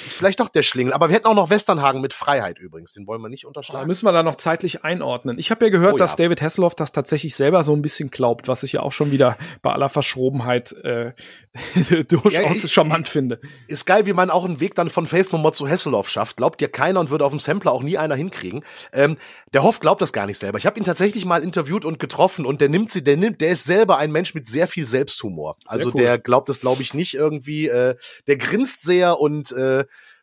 [0.07, 0.93] ist vielleicht doch der Schlingel.
[0.93, 2.93] Aber wir hätten auch noch Westernhagen mit Freiheit übrigens.
[2.93, 3.83] Den wollen wir nicht unterschlagen.
[3.83, 5.39] Da müssen wir da noch zeitlich einordnen.
[5.39, 8.49] Ich habe ja gehört, oh, dass David Hasselhoff das tatsächlich selber so ein bisschen glaubt,
[8.49, 11.13] was ich ja auch schon wieder bei aller Verschrobenheit äh,
[12.09, 13.41] durchaus ja, ich, charmant finde.
[13.69, 16.37] Ist geil, wie man auch einen Weg dann von Faith More zu Hasselhoff schafft.
[16.37, 18.65] Glaubt dir keiner und würde auf dem Sampler auch nie einer hinkriegen.
[18.93, 19.17] Ähm,
[19.53, 20.59] der Hoff glaubt das gar nicht selber.
[20.59, 23.51] Ich habe ihn tatsächlich mal interviewt und getroffen und der nimmt sie, der nimmt, der
[23.51, 25.57] ist selber ein Mensch mit sehr viel Selbsthumor.
[25.67, 26.01] Also cool.
[26.01, 27.69] der glaubt es, glaube ich, nicht irgendwie.
[27.69, 29.68] Äh, der grinst sehr und äh,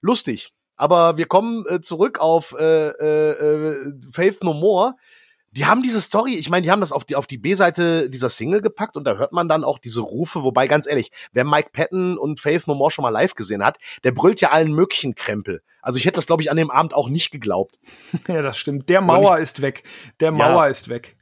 [0.01, 0.53] lustig.
[0.77, 4.95] Aber wir kommen äh, zurück auf äh, äh, äh, Faith No More.
[5.51, 8.27] Die haben diese Story, ich meine, die haben das auf die, auf die B-Seite dieser
[8.27, 11.69] Single gepackt und da hört man dann auch diese Rufe, wobei ganz ehrlich, wer Mike
[11.71, 15.15] Patton und Faith No More schon mal live gesehen hat, der brüllt ja allen möglichen
[15.15, 15.61] Krempel.
[15.81, 17.79] Also ich hätte das, glaube ich, an dem Abend auch nicht geglaubt.
[18.27, 18.89] Ja, das stimmt.
[18.89, 19.83] Der Mauer ich, ist weg.
[20.19, 20.67] Der Mauer ja.
[20.67, 21.15] ist weg.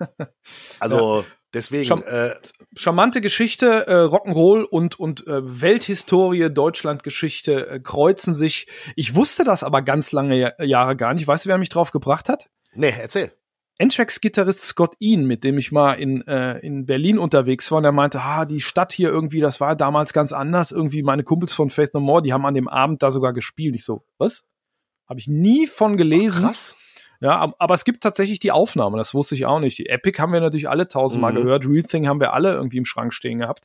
[0.80, 1.24] also, ja.
[1.54, 1.86] Deswegen.
[1.86, 2.30] Charm äh,
[2.76, 8.66] charmante Geschichte, äh, Rock'n'Roll und, und äh, Welthistorie, Deutschlandgeschichte äh, kreuzen sich.
[8.94, 11.26] Ich wusste das aber ganz lange Jahre gar nicht.
[11.26, 12.48] Weißt du, wer mich drauf gebracht hat?
[12.74, 13.32] Nee, erzähl.
[13.78, 17.92] N-Tracks-Gitarrist Scott Ian, mit dem ich mal in, äh, in Berlin unterwegs war, und er
[17.92, 20.72] meinte, ah, die Stadt hier irgendwie, das war damals ganz anders.
[20.72, 23.74] Irgendwie meine Kumpels von Faith No More, die haben an dem Abend da sogar gespielt.
[23.74, 24.44] Ich so, was?
[25.06, 26.42] Habe ich nie von gelesen.
[26.44, 26.76] Ach, krass.
[27.20, 29.78] Ja, aber es gibt tatsächlich die Aufnahme, das wusste ich auch nicht.
[29.78, 31.36] Die Epic haben wir natürlich alle tausendmal mhm.
[31.36, 33.64] gehört, Real Thing haben wir alle irgendwie im Schrank stehen gehabt.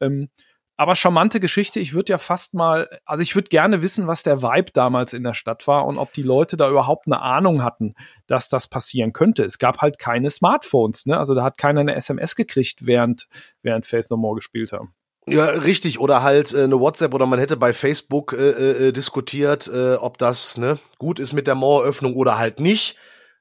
[0.00, 0.28] Ähm,
[0.76, 4.42] aber charmante Geschichte, ich würde ja fast mal, also ich würde gerne wissen, was der
[4.42, 7.94] Vibe damals in der Stadt war und ob die Leute da überhaupt eine Ahnung hatten,
[8.26, 9.44] dass das passieren könnte.
[9.44, 11.16] Es gab halt keine Smartphones, ne?
[11.16, 13.28] Also da hat keiner eine SMS gekriegt, während,
[13.62, 14.94] während Faith No More gespielt haben.
[15.26, 16.00] Ja, richtig.
[16.00, 20.18] Oder halt äh, eine WhatsApp oder man hätte bei Facebook äh, äh, diskutiert, äh, ob
[20.18, 22.96] das ne, gut ist mit der Maueröffnung oder halt nicht.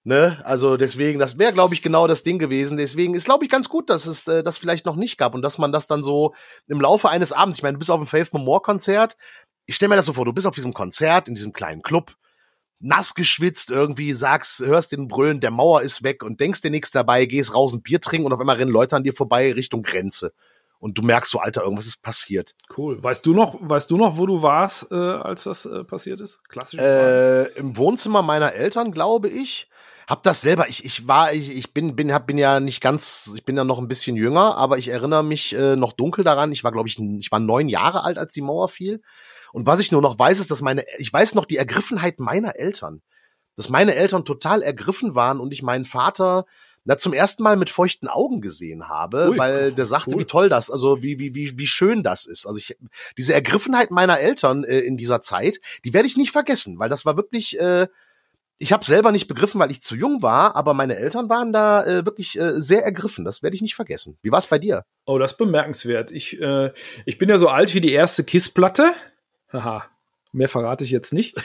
[0.05, 0.41] Ne?
[0.45, 2.77] Also deswegen, das wäre, glaube ich, genau das Ding gewesen.
[2.77, 5.41] Deswegen ist, glaube ich, ganz gut, dass es äh, das vielleicht noch nicht gab und
[5.41, 6.33] dass man das dann so
[6.67, 9.17] im Laufe eines Abends, ich meine, du bist auf dem Faith No More Konzert.
[9.65, 12.15] Ich stell mir das so vor, du bist auf diesem Konzert in diesem kleinen Club,
[12.79, 16.91] nass geschwitzt irgendwie, sagst, hörst den Brüllen, der Mauer ist weg und denkst dir nichts
[16.91, 19.83] dabei, gehst raus ein Bier trinken und auf einmal rennen Leute an dir vorbei Richtung
[19.83, 20.33] Grenze
[20.83, 22.55] und du merkst so, Alter, irgendwas ist passiert.
[22.77, 23.01] Cool.
[23.01, 26.43] Weißt du noch, weißt du noch, wo du warst, äh, als das äh, passiert ist?
[26.49, 26.77] Klassisch.
[26.77, 29.69] Äh, Im Wohnzimmer meiner Eltern, glaube ich.
[30.09, 33.31] Hab das selber, ich, ich war, ich, ich bin, bin, hab, bin ja nicht ganz,
[33.33, 36.51] ich bin ja noch ein bisschen jünger, aber ich erinnere mich äh, noch dunkel daran.
[36.51, 39.01] Ich war, glaube ich, ich war neun Jahre alt, als die Mauer fiel.
[39.53, 42.57] Und was ich nur noch weiß, ist, dass meine, ich weiß noch die Ergriffenheit meiner
[42.57, 43.01] Eltern.
[43.55, 46.43] Dass meine Eltern total ergriffen waren und ich meinen Vater
[46.85, 50.21] na, zum ersten Mal mit feuchten Augen gesehen habe, Ui, weil der sagte, cool.
[50.21, 52.45] wie toll das, also wie, wie, wie, wie schön das ist.
[52.45, 52.77] Also ich,
[53.17, 57.05] diese Ergriffenheit meiner Eltern äh, in dieser Zeit, die werde ich nicht vergessen, weil das
[57.05, 57.87] war wirklich, äh,
[58.57, 61.85] ich habe selber nicht begriffen, weil ich zu jung war, aber meine Eltern waren da
[61.85, 63.25] äh, wirklich äh, sehr ergriffen.
[63.25, 64.17] Das werde ich nicht vergessen.
[64.21, 64.85] Wie war es bei dir?
[65.05, 66.11] Oh, das ist bemerkenswert.
[66.11, 66.71] Ich, äh,
[67.05, 68.93] ich bin ja so alt wie die erste Kissplatte.
[69.51, 69.85] Haha,
[70.35, 71.39] Mehr verrate ich jetzt nicht.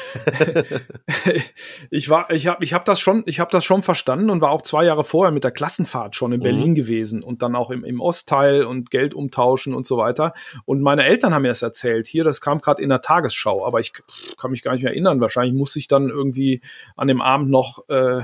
[1.91, 4.51] ich war, ich habe, ich habe das schon, ich habe das schon verstanden und war
[4.51, 6.45] auch zwei Jahre vorher mit der Klassenfahrt schon in mhm.
[6.45, 10.33] Berlin gewesen und dann auch im, im Ostteil und Geld umtauschen und so weiter.
[10.65, 12.09] Und meine Eltern haben mir das erzählt.
[12.09, 13.93] Hier, das kam gerade in der Tagesschau, aber ich
[14.39, 15.21] kann mich gar nicht mehr erinnern.
[15.21, 16.63] Wahrscheinlich muss ich dann irgendwie
[16.97, 18.23] an dem Abend noch äh,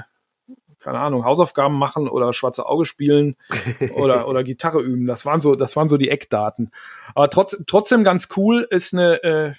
[0.85, 3.37] keine Ahnung, Hausaufgaben machen oder schwarze Auge spielen
[3.97, 5.07] oder, oder Gitarre üben.
[5.07, 6.71] Das waren so, das waren so die Eckdaten.
[7.15, 9.53] Aber trotz, trotzdem ganz cool ist eine, äh,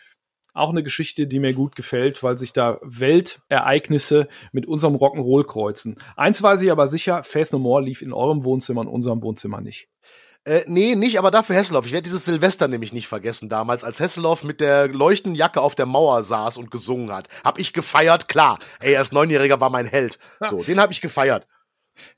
[0.56, 5.98] auch eine Geschichte, die mir gut gefällt, weil sich da Weltereignisse mit unserem Rock'n'Roll kreuzen.
[6.16, 9.62] Eins weiß ich aber sicher, Faith No More lief in eurem Wohnzimmer, in unserem Wohnzimmer
[9.62, 9.90] nicht.
[10.46, 11.88] Äh, nee, nicht, aber dafür Hesselhoff.
[11.88, 15.74] Ich werde dieses Silvester nämlich nicht vergessen damals, als Hesselhoff mit der leuchtenden Jacke auf
[15.74, 17.28] der Mauer saß und gesungen hat.
[17.44, 18.60] Hab ich gefeiert, klar.
[18.80, 20.20] Ey, als Neunjähriger war mein Held.
[20.42, 21.48] So, den hab ich gefeiert.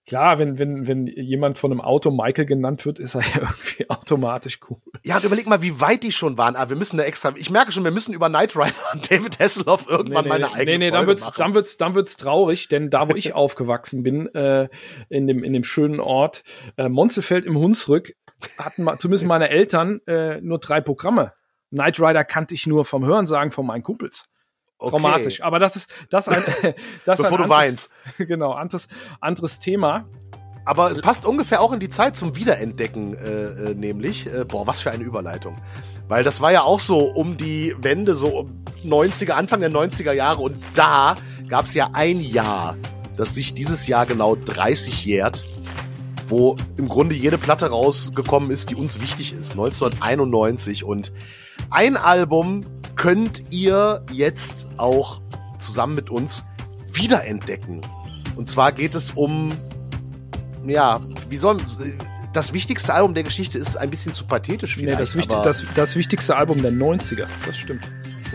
[0.06, 3.90] Klar, wenn, wenn, wenn jemand von einem Auto Michael genannt wird, ist er ja irgendwie
[3.90, 4.78] automatisch cool.
[5.04, 6.56] Ja, und überleg mal, wie weit die schon waren.
[6.56, 9.40] Aber wir müssen da extra, ich merke schon, wir müssen über Knight Rider und David
[9.40, 11.36] Hasselhoff irgendwann nee, nee, meine eigene Nee, nee, Folge dann wird's, machen.
[11.38, 14.70] dann wird's, dann wird's traurig, denn da, wo ich aufgewachsen bin, äh,
[15.10, 16.44] in dem, in dem schönen Ort,
[16.78, 18.14] äh, Monzefeld im Hunsrück,
[18.58, 21.34] hatten mal, zumindest meine Eltern, äh, nur drei Programme.
[21.70, 24.26] Knight Rider kannte ich nur vom Hörensagen von meinen Kumpels.
[24.80, 24.92] Okay.
[24.92, 25.42] Traumatisch.
[25.42, 26.44] Aber das ist das ein,
[27.06, 27.90] das Bevor ein du weinst.
[28.18, 28.88] Genau, anderes,
[29.20, 30.06] anderes Thema.
[30.66, 34.28] Aber es passt ungefähr auch in die Zeit zum Wiederentdecken, äh, äh, nämlich.
[34.28, 35.56] Äh, boah, was für eine Überleitung.
[36.10, 40.12] Weil das war ja auch so um die Wende, so um 90er, Anfang der 90er
[40.12, 40.42] Jahre.
[40.42, 41.16] Und da
[41.48, 42.76] gab es ja ein Jahr,
[43.16, 45.48] das sich dieses Jahr genau 30 jährt,
[46.28, 49.52] wo im Grunde jede Platte rausgekommen ist, die uns wichtig ist.
[49.52, 50.84] 1991.
[50.84, 51.14] Und
[51.70, 52.66] ein Album
[52.98, 55.22] könnt ihr jetzt auch
[55.60, 56.46] zusammen mit uns
[56.92, 57.82] wiederentdecken.
[58.36, 59.54] Und zwar geht es um
[60.66, 61.58] ja, wie soll
[62.34, 65.00] das wichtigste Album der Geschichte ist ein bisschen zu pathetisch vielleicht.
[65.00, 67.84] Nee, das, wichtig, das, das wichtigste Album der 90er, das stimmt.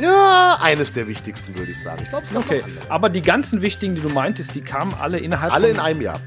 [0.00, 2.00] Ja, eines der wichtigsten, würde ich sagen.
[2.02, 5.52] Ich glaube, es Okay, aber die ganzen wichtigen, die du meintest, die kamen alle innerhalb
[5.52, 6.20] Alle von, in einem Jahr.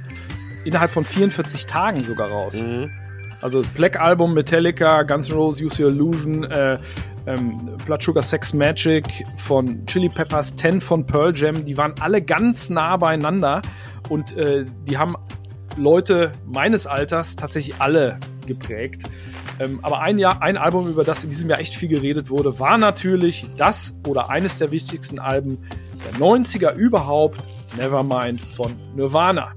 [0.63, 2.61] Innerhalb von 44 Tagen sogar raus.
[2.61, 2.91] Mhm.
[3.41, 6.77] Also Black Album, Metallica, Guns N' Roses, Use Your Illusion, äh,
[7.27, 12.21] ähm, Blood Sugar Sex Magic von Chili Peppers, Ten von Pearl Jam, die waren alle
[12.21, 13.61] ganz nah beieinander
[14.09, 15.15] und äh, die haben
[15.77, 19.03] Leute meines Alters tatsächlich alle geprägt.
[19.59, 22.59] Ähm, aber ein, Jahr, ein Album, über das in diesem Jahr echt viel geredet wurde,
[22.59, 25.59] war natürlich das oder eines der wichtigsten Alben
[26.03, 27.41] der 90er überhaupt,
[27.77, 29.53] Nevermind von Nirvana.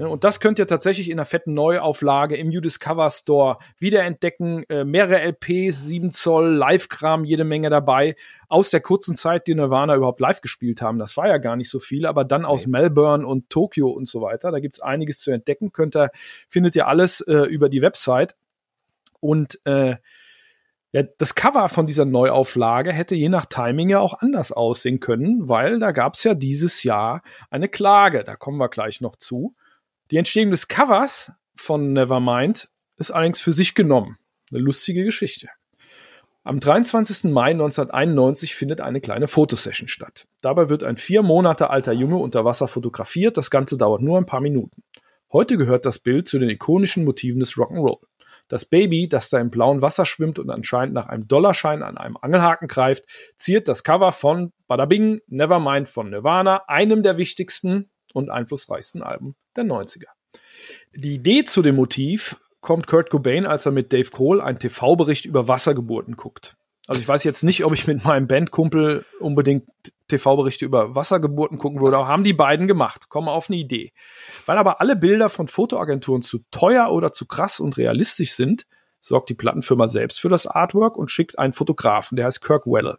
[0.00, 4.64] Ne, und das könnt ihr tatsächlich in einer fetten Neuauflage im You Discover Store wiederentdecken.
[4.70, 8.16] Äh, mehrere LPs, 7 Zoll, Live-Kram, jede Menge dabei.
[8.48, 10.98] Aus der kurzen Zeit, die Nirvana überhaupt live gespielt haben.
[10.98, 12.72] Das war ja gar nicht so viel, aber dann aus nee.
[12.72, 14.50] Melbourne und Tokio und so weiter.
[14.50, 15.70] Da gibt's einiges zu entdecken.
[15.70, 16.08] Könnt ihr,
[16.48, 18.36] findet ihr alles äh, über die Website.
[19.20, 19.96] Und äh,
[20.92, 25.46] ja, das Cover von dieser Neuauflage hätte je nach Timing ja auch anders aussehen können,
[25.46, 28.24] weil da gab's ja dieses Jahr eine Klage.
[28.24, 29.52] Da kommen wir gleich noch zu.
[30.10, 34.18] Die Entstehung des Covers von Nevermind ist allerdings für sich genommen.
[34.50, 35.48] Eine lustige Geschichte.
[36.42, 37.30] Am 23.
[37.30, 40.26] Mai 1991 findet eine kleine Fotosession statt.
[40.40, 43.36] Dabei wird ein vier Monate alter Junge unter Wasser fotografiert.
[43.36, 44.82] Das Ganze dauert nur ein paar Minuten.
[45.32, 47.98] Heute gehört das Bild zu den ikonischen Motiven des Rock'n'Roll.
[48.48, 52.16] Das Baby, das da im blauen Wasser schwimmt und anscheinend nach einem Dollarschein an einem
[52.20, 53.04] Angelhaken greift,
[53.36, 59.64] ziert das Cover von Badabing Nevermind von Nirvana, einem der wichtigsten und einflussreichsten Alben der
[59.64, 60.08] 90er.
[60.94, 65.24] Die Idee zu dem Motiv kommt Kurt Cobain, als er mit Dave Grohl einen TV-Bericht
[65.24, 66.56] über Wassergeburten guckt.
[66.86, 69.64] Also ich weiß jetzt nicht, ob ich mit meinem Bandkumpel unbedingt
[70.08, 73.92] TV-Berichte über Wassergeburten gucken würde, aber haben die beiden gemacht, kommen auf eine Idee.
[74.44, 78.66] Weil aber alle Bilder von Fotoagenturen zu teuer oder zu krass und realistisch sind,
[79.00, 82.98] sorgt die Plattenfirma selbst für das Artwork und schickt einen Fotografen, der heißt Kirk Weller.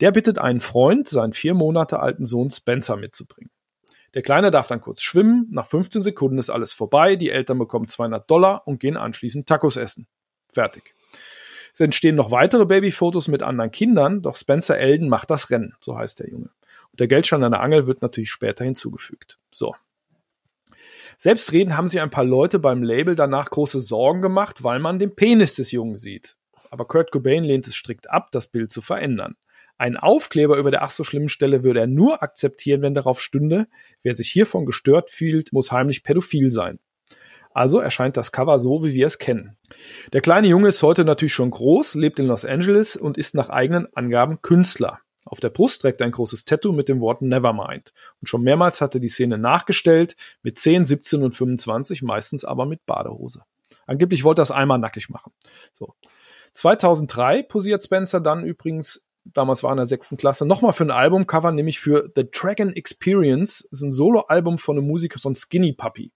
[0.00, 3.50] Der bittet einen Freund, seinen vier Monate alten Sohn Spencer mitzubringen.
[4.14, 7.88] Der Kleine darf dann kurz schwimmen, nach 15 Sekunden ist alles vorbei, die Eltern bekommen
[7.88, 10.06] 200 Dollar und gehen anschließend Tacos essen.
[10.52, 10.94] Fertig.
[11.74, 15.96] Es entstehen noch weitere Babyfotos mit anderen Kindern, doch Spencer Elden macht das Rennen, so
[15.96, 16.50] heißt der Junge.
[16.90, 19.38] Und der Geldschein an der Angel wird natürlich später hinzugefügt.
[19.50, 19.74] So.
[21.18, 25.14] Selbstredend haben sich ein paar Leute beim Label danach große Sorgen gemacht, weil man den
[25.14, 26.36] Penis des Jungen sieht.
[26.70, 29.36] Aber Kurt Cobain lehnt es strikt ab, das Bild zu verändern.
[29.78, 33.68] Ein Aufkleber über der ach so schlimmen Stelle würde er nur akzeptieren, wenn darauf stünde,
[34.02, 36.80] wer sich hiervon gestört fühlt, muss heimlich pädophil sein.
[37.54, 39.56] Also erscheint das Cover so, wie wir es kennen.
[40.12, 43.50] Der kleine Junge ist heute natürlich schon groß, lebt in Los Angeles und ist nach
[43.50, 45.00] eigenen Angaben Künstler.
[45.24, 47.92] Auf der Brust trägt er ein großes Tattoo mit den Worten Nevermind.
[48.20, 52.66] Und schon mehrmals hat er die Szene nachgestellt, mit 10, 17 und 25, meistens aber
[52.66, 53.42] mit Badehose.
[53.86, 55.32] Angeblich wollte er es einmal nackig machen.
[55.72, 55.94] So.
[56.52, 61.52] 2003 posiert Spencer dann übrigens damals war in der sechsten Klasse, nochmal für ein Albumcover,
[61.52, 63.68] nämlich für The Dragon Experience.
[63.70, 66.12] Das ist ein Soloalbum von einem Musiker von Skinny Puppy,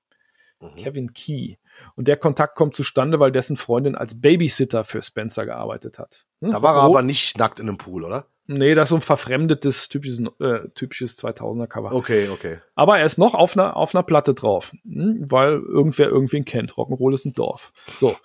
[0.70, 0.77] mhm.
[0.77, 1.57] Kevin Key.
[1.96, 6.27] Und der Kontakt kommt zustande, weil dessen Freundin als Babysitter für Spencer gearbeitet hat.
[6.40, 6.51] Hm?
[6.51, 8.27] Da war er aber nicht nackt in einem Pool, oder?
[8.48, 11.92] Nee, das ist so ein verfremdetes, typisches, äh, typisches 2000er-Cover.
[11.92, 12.59] Okay, okay.
[12.75, 16.72] Aber er ist noch auf einer, auf einer Platte drauf, hm, weil irgendwer irgendwen kennt.
[16.72, 17.72] Rock'n'Roll ist ein Dorf.
[17.96, 18.16] So.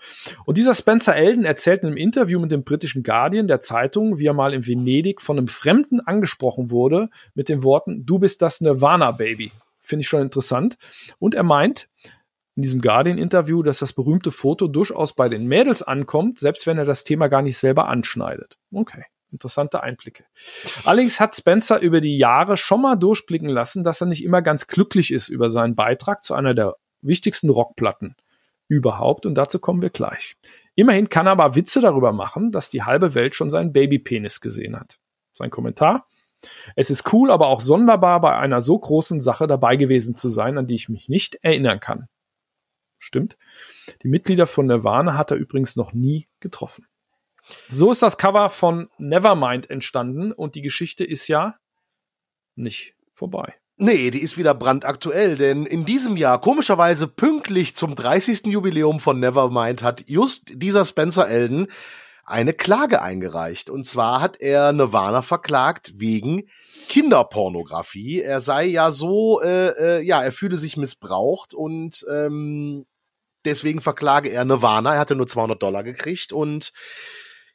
[0.45, 4.25] Und dieser Spencer Elden erzählt in einem Interview mit dem britischen Guardian der Zeitung, wie
[4.25, 8.59] er mal in Venedig von einem Fremden angesprochen wurde mit den Worten, du bist das
[8.59, 9.51] Nirvana-Baby.
[9.81, 10.77] Finde ich schon interessant.
[11.19, 11.87] Und er meint,
[12.57, 16.85] in diesem Guardian-Interview, dass das berühmte Foto durchaus bei den Mädels ankommt, selbst wenn er
[16.85, 18.57] das Thema gar nicht selber anschneidet.
[18.73, 20.23] Okay interessante Einblicke.
[20.85, 24.67] Allerdings hat Spencer über die Jahre schon mal durchblicken lassen, dass er nicht immer ganz
[24.67, 28.15] glücklich ist über seinen Beitrag zu einer der wichtigsten Rockplatten
[28.67, 30.35] überhaupt und dazu kommen wir gleich.
[30.75, 34.79] Immerhin kann er aber Witze darüber machen, dass die halbe Welt schon seinen Babypenis gesehen
[34.79, 34.99] hat.
[35.33, 36.07] Sein Kommentar?
[36.75, 40.57] Es ist cool, aber auch sonderbar, bei einer so großen Sache dabei gewesen zu sein,
[40.57, 42.07] an die ich mich nicht erinnern kann.
[42.99, 43.37] Stimmt.
[44.03, 46.85] Die Mitglieder von Nirvana hat er übrigens noch nie getroffen.
[47.69, 51.55] So ist das Cover von Nevermind entstanden und die Geschichte ist ja
[52.55, 53.55] nicht vorbei.
[53.79, 58.47] Nee, die ist wieder brandaktuell, denn in diesem Jahr, komischerweise pünktlich zum 30.
[58.47, 61.67] Jubiläum von Nevermind, hat just dieser Spencer Elden
[62.27, 63.69] eine Klage eingereicht.
[63.69, 66.49] Und zwar hat er Nirvana verklagt wegen
[66.89, 68.21] Kinderpornografie.
[68.21, 72.85] Er sei ja so, äh, äh, ja, er fühle sich missbraucht und ähm,
[73.45, 74.93] deswegen verklage er Nirvana.
[74.93, 76.73] Er hatte nur 200 Dollar gekriegt und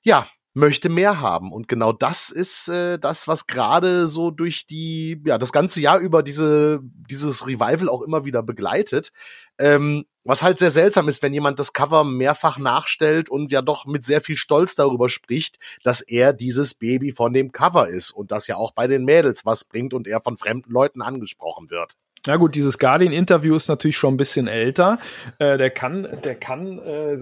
[0.01, 1.53] ja, möchte mehr haben.
[1.53, 5.99] Und genau das ist äh, das, was gerade so durch die, ja, das ganze Jahr
[5.99, 9.13] über diese, dieses Revival auch immer wieder begleitet.
[9.59, 13.87] Ähm, was halt sehr seltsam ist, wenn jemand das Cover mehrfach nachstellt und ja doch
[13.87, 18.31] mit sehr viel Stolz darüber spricht, dass er dieses Baby von dem Cover ist und
[18.31, 21.95] das ja auch bei den Mädels was bringt und er von fremden Leuten angesprochen wird.
[22.25, 24.99] Na gut, dieses Guardian-Interview ist natürlich schon ein bisschen älter.
[25.39, 27.19] Äh, der kann, der kann äh,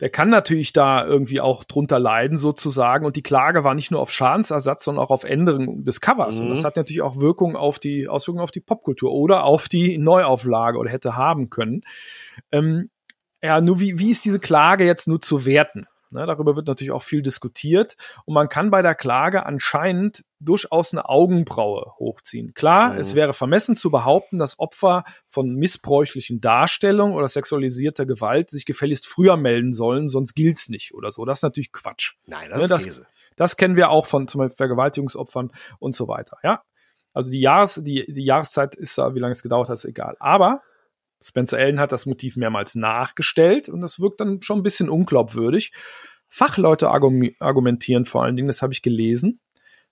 [0.00, 3.06] der kann natürlich da irgendwie auch drunter leiden sozusagen.
[3.06, 6.38] Und die Klage war nicht nur auf Schadensersatz, sondern auch auf Änderung des Covers.
[6.38, 6.44] Mhm.
[6.44, 6.66] Und das mhm.
[6.66, 10.90] hat natürlich auch Wirkung auf die Auswirkungen auf die Popkultur oder auf die Neuauflage oder
[10.90, 11.82] hätte haben können.
[12.52, 12.90] Ähm,
[13.42, 15.86] ja, nur wie, wie ist diese Klage jetzt nur zu werten?
[16.16, 17.94] Ne, darüber wird natürlich auch viel diskutiert.
[18.24, 22.54] Und man kann bei der Klage anscheinend durchaus eine Augenbraue hochziehen.
[22.54, 23.00] Klar, mhm.
[23.00, 29.06] es wäre vermessen zu behaupten, dass Opfer von missbräuchlichen Darstellungen oder sexualisierter Gewalt sich gefälligst
[29.06, 31.26] früher melden sollen, sonst gilt's nicht oder so.
[31.26, 32.14] Das ist natürlich Quatsch.
[32.24, 33.06] Nein, das ne, ist Käse.
[33.36, 36.38] Das kennen wir auch von zum Beispiel Vergewaltigungsopfern und so weiter.
[36.42, 36.62] Ja,
[37.12, 40.16] also die Jahres, die, die Jahreszeit ist da, wie lange es gedauert hat, ist egal.
[40.18, 40.62] Aber
[41.20, 45.72] Spencer Allen hat das Motiv mehrmals nachgestellt und das wirkt dann schon ein bisschen unglaubwürdig.
[46.28, 49.40] Fachleute argumentieren vor allen Dingen, das habe ich gelesen,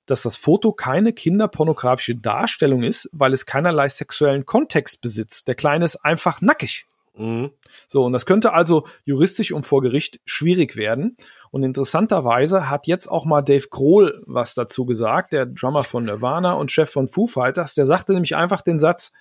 [0.06, 5.48] dass das Foto keine kinderpornografische Darstellung ist, weil es keinerlei sexuellen Kontext besitzt.
[5.48, 6.86] Der Kleine ist einfach nackig.
[7.16, 7.52] Mhm.
[7.86, 11.16] So, und das könnte also juristisch und vor Gericht schwierig werden.
[11.50, 16.54] Und interessanterweise hat jetzt auch mal Dave Grohl was dazu gesagt, der Drummer von Nirvana
[16.54, 17.74] und Chef von Foo Fighters.
[17.74, 19.12] Der sagte nämlich einfach den Satz,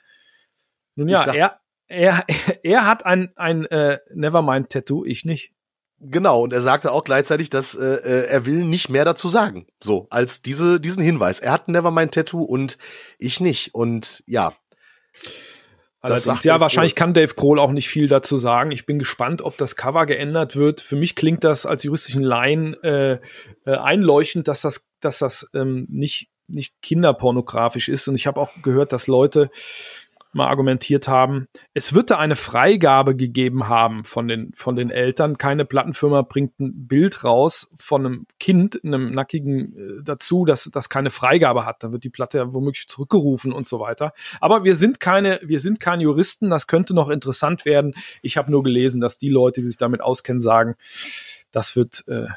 [0.95, 1.59] nun ja, er,
[1.93, 2.25] er,
[2.63, 5.51] er hat ein, ein äh, Nevermind-Tattoo, ich nicht.
[5.99, 9.67] Genau, und er sagte auch gleichzeitig, dass äh, äh, er will nicht mehr dazu sagen,
[9.81, 11.39] so als diese diesen Hinweis.
[11.39, 12.77] Er hat ein Nevermind-Tattoo und
[13.19, 13.73] ich nicht.
[13.73, 14.53] Und ja,
[16.03, 18.71] Allerdings, ja, wahrscheinlich kann Dave Grohl auch nicht viel dazu sagen.
[18.71, 20.81] Ich bin gespannt, ob das Cover geändert wird.
[20.81, 23.19] Für mich klingt das als juristischen Laien äh,
[23.65, 28.09] äh, einleuchtend, dass das, dass das ähm, nicht, nicht kinderpornografisch ist.
[28.09, 29.49] Und ich habe auch gehört, dass Leute
[30.33, 35.37] mal argumentiert haben, es wird da eine Freigabe gegeben haben von den, von den Eltern.
[35.37, 40.89] Keine Plattenfirma bringt ein Bild raus von einem Kind, einem nackigen äh, dazu, dass das
[40.89, 41.83] keine Freigabe hat.
[41.83, 44.13] Dann wird die Platte ja womöglich zurückgerufen und so weiter.
[44.41, 46.49] Aber wir sind keine, wir sind keine Juristen.
[46.49, 47.93] Das könnte noch interessant werden.
[48.21, 50.75] Ich habe nur gelesen, dass die Leute, die sich damit auskennen, sagen,
[51.51, 52.27] das wird, äh,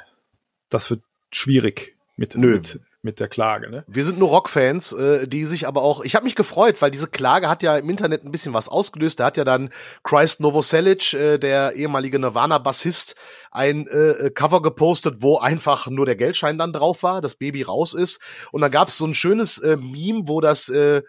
[0.69, 2.55] das wird schwierig mit, Nö.
[2.55, 3.71] mit mit der Klage.
[3.71, 3.85] Ne?
[3.87, 6.05] Wir sind nur Rockfans, äh, die sich aber auch.
[6.05, 9.21] Ich habe mich gefreut, weil diese Klage hat ja im Internet ein bisschen was ausgelöst.
[9.21, 9.71] Da hat ja dann
[10.05, 13.15] Christ Novoselic, äh, der ehemalige Nirvana-Bassist,
[13.51, 17.95] ein äh, Cover gepostet, wo einfach nur der Geldschein dann drauf war, das Baby raus
[17.95, 18.21] ist.
[18.53, 21.03] Und dann gab es so ein schönes äh, Meme, wo das äh,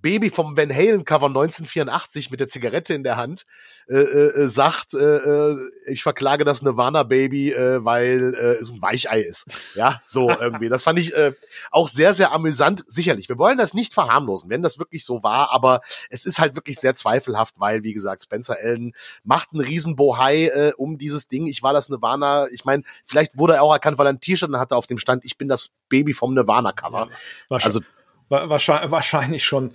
[0.00, 3.46] Baby vom Van Halen Cover 1984 mit der Zigarette in der Hand
[3.88, 8.72] äh, äh, äh, sagt, äh, äh, ich verklage das Nirvana Baby, äh, weil äh, es
[8.72, 9.46] ein Weichei ist.
[9.74, 10.68] Ja, so irgendwie.
[10.68, 11.32] Das fand ich äh,
[11.70, 12.84] auch sehr, sehr amüsant.
[12.88, 16.56] Sicherlich, wir wollen das nicht verharmlosen, wenn das wirklich so war, aber es ist halt
[16.56, 21.28] wirklich sehr zweifelhaft, weil, wie gesagt, Spencer Allen macht einen riesen Bohai äh, um dieses
[21.28, 21.46] Ding.
[21.46, 24.52] Ich war das Nirvana, ich meine, vielleicht wurde er auch erkannt, weil er ein T-Shirt
[24.54, 27.08] hatte auf dem Stand, ich bin das Baby vom Nirvana Cover.
[27.50, 27.80] Ja, also
[28.28, 29.72] Wahrscheinlich, schon.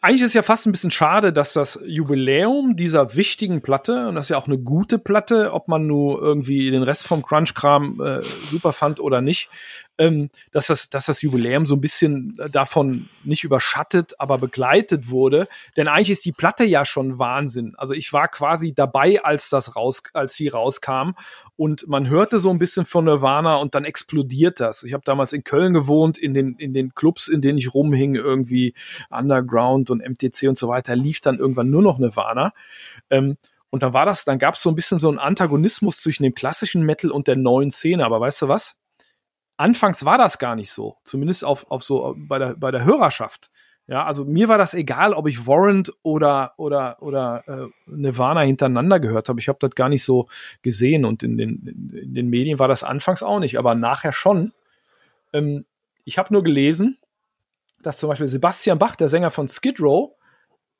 [0.00, 4.26] Eigentlich ist ja fast ein bisschen schade, dass das Jubiläum dieser wichtigen Platte, und das
[4.26, 8.22] ist ja auch eine gute Platte, ob man nur irgendwie den Rest vom Crunch-Kram äh,
[8.22, 9.50] super fand oder nicht,
[9.98, 15.46] ähm, dass, das, dass das Jubiläum so ein bisschen davon nicht überschattet, aber begleitet wurde.
[15.76, 17.74] Denn eigentlich ist die Platte ja schon Wahnsinn.
[17.76, 21.12] Also ich war quasi dabei, als das raus, als sie rauskam
[21.58, 24.84] und man hörte so ein bisschen von Nirvana und dann explodiert das.
[24.84, 28.14] Ich habe damals in Köln gewohnt, in den, in den Clubs, in denen ich rumhing,
[28.14, 28.74] irgendwie
[29.10, 32.52] Underground und MTC und so weiter, lief dann irgendwann nur noch Nirvana.
[33.10, 33.38] Ähm,
[33.70, 36.34] und dann war das, dann gab es so ein bisschen so einen Antagonismus zwischen dem
[36.34, 38.04] klassischen Metal und der neuen Szene.
[38.04, 38.76] Aber weißt du was?
[39.58, 40.96] Anfangs war das gar nicht so.
[41.04, 43.50] Zumindest auf, auf so bei der, bei der Hörerschaft.
[43.88, 49.00] Ja, also mir war das egal, ob ich Warrant oder oder oder äh, Nirvana hintereinander
[49.00, 49.40] gehört habe.
[49.40, 50.28] Ich habe das gar nicht so
[50.60, 54.52] gesehen und in den in den Medien war das anfangs auch nicht, aber nachher schon.
[55.32, 55.64] Ähm,
[56.04, 56.98] ich habe nur gelesen,
[57.82, 60.12] dass zum Beispiel Sebastian Bach, der Sänger von Skid Row,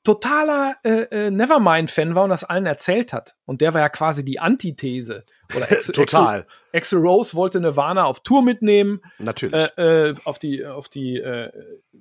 [0.03, 3.35] totaler äh, äh, Nevermind-Fan war und das allen erzählt hat.
[3.45, 5.25] Und der war ja quasi die Antithese.
[5.55, 6.45] Oder Ex Total.
[6.73, 9.01] Axel Rose wollte Nirvana auf Tour mitnehmen.
[9.17, 9.55] Natürlich.
[9.77, 11.51] Äh, äh, auf die, auf die äh,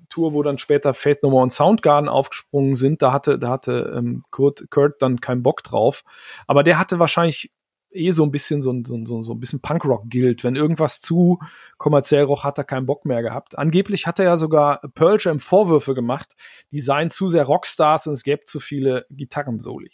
[0.09, 3.03] Tour, wo dann später Fate No More und Soundgarden aufgesprungen sind.
[3.03, 6.05] Da hatte, da hatte ähm, Kurt, Kurt dann keinen Bock drauf.
[6.47, 7.51] Aber der hatte wahrscheinlich
[7.91, 10.45] eh so ein bisschen so, so, so, so ein bisschen Punkrock gilt.
[10.45, 11.39] Wenn irgendwas zu
[11.77, 13.59] kommerziell roch, hat er keinen Bock mehr gehabt.
[13.59, 16.35] Angeblich hat er ja sogar Pearl Jam Vorwürfe gemacht,
[16.71, 19.91] die seien zu sehr Rockstars und es gäbe zu viele Gitarrensoli.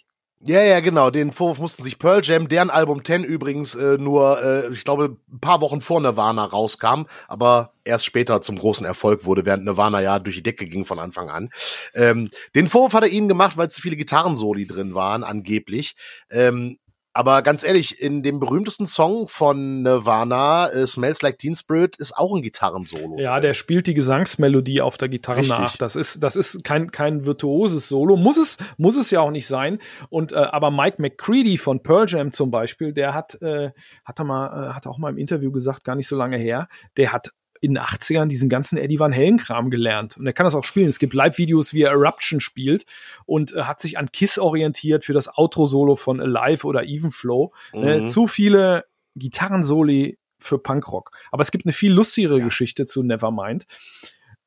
[0.46, 1.08] Ja, ja, genau.
[1.08, 5.16] Den Vorwurf mussten sich Pearl Jam, deren Album 10 übrigens äh, nur, äh, ich glaube,
[5.32, 10.02] ein paar Wochen vor Nirvana rauskam, aber erst später zum großen Erfolg wurde, während Nirvana
[10.02, 11.48] ja durch die Decke ging von Anfang an.
[11.94, 15.96] Ähm, den Vorwurf hat er ihnen gemacht, weil zu viele Gitarrensoli drin waren, angeblich.
[16.30, 16.78] Ähm,
[17.14, 22.16] aber ganz ehrlich, in dem berühmtesten Song von Nirvana, äh, Smells Like Teen Spirit, ist
[22.16, 23.18] auch ein Gitarrensolo.
[23.20, 25.56] Ja, der spielt die Gesangsmelodie auf der Gitarre Richtig.
[25.56, 25.76] nach.
[25.76, 28.16] Das ist, das ist kein, kein virtuoses Solo.
[28.16, 29.78] Muss es, muss es ja auch nicht sein.
[30.10, 33.70] Und, äh, aber Mike McCready von Pearl Jam zum Beispiel, der hat, äh,
[34.04, 36.68] hat er mal, äh, hat auch mal im Interview gesagt, gar nicht so lange her,
[36.96, 37.30] der hat
[37.64, 40.16] in den 80ern diesen ganzen Eddie Van Halen Kram gelernt.
[40.16, 40.88] Und er kann das auch spielen.
[40.88, 42.84] Es gibt Live-Videos, wie er Eruption spielt
[43.26, 47.52] und äh, hat sich an Kiss orientiert für das Outro-Solo von Alive oder Even Flow.
[47.72, 48.06] Äh, mhm.
[48.06, 48.84] Äh, zu viele
[49.16, 51.10] Gitarrensoli für Punkrock.
[51.30, 52.44] Aber es gibt eine viel lustigere ja.
[52.44, 53.64] Geschichte zu Nevermind.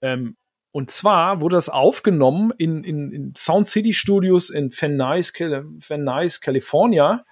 [0.01, 0.37] Ähm,
[0.71, 6.03] und zwar wurde das aufgenommen in, in, in Sound City Studios in Van Nuys, Van
[6.03, 7.25] Nuys, California.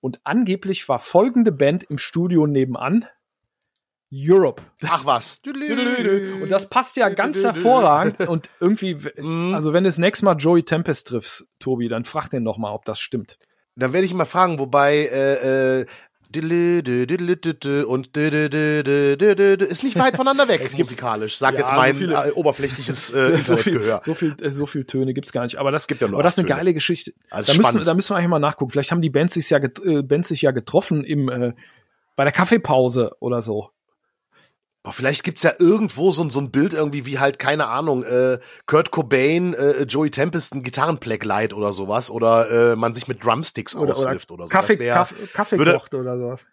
[0.00, 3.06] Und angeblich war folgende Band im Studio nebenan.
[4.12, 4.62] Europe.
[4.86, 5.40] Ach was.
[5.44, 8.28] Und das passt ja ganz hervorragend.
[8.28, 8.96] Und irgendwie,
[9.54, 12.72] also wenn du das nächste Mal Joey Tempest triffst, Tobi, dann frag den noch mal,
[12.72, 13.38] ob das stimmt.
[13.74, 15.86] Dann werde ich mal fragen, wobei äh, äh,
[17.86, 21.36] und ist nicht weit voneinander weg es musikalisch.
[21.36, 24.84] Sag ja, jetzt mein so viele, äh, oberflächliches äh, so viel, so viel, so viel
[24.84, 25.58] Töne gibt's gar nicht.
[25.58, 26.16] Aber das gibt ja nur.
[26.16, 26.58] Aber das ist eine Töne.
[26.58, 27.12] geile Geschichte.
[27.30, 28.70] Also da, müssen, da müssen wir eigentlich mal nachgucken.
[28.72, 31.52] Vielleicht haben die Bands sich ja, Bands sich ja getroffen im äh,
[32.16, 33.70] bei der Kaffeepause oder so.
[34.82, 38.40] Boah, vielleicht gibt's ja irgendwo so, so ein Bild irgendwie wie halt, keine Ahnung, äh,
[38.66, 42.10] Kurt Cobain, äh, Joey Tempest ein Gitarrenpleck leiht oder sowas.
[42.10, 44.52] Oder äh, man sich mit Drumsticks oder, aushilft oder, oder so.
[44.52, 46.44] Kaffee, wär, Kaffee, Kaffee würde, kocht oder sowas.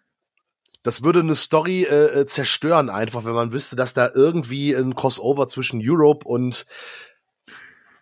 [0.82, 4.94] Das würde eine Story äh, äh, zerstören einfach, wenn man wüsste, dass da irgendwie ein
[4.94, 6.66] Crossover zwischen Europe und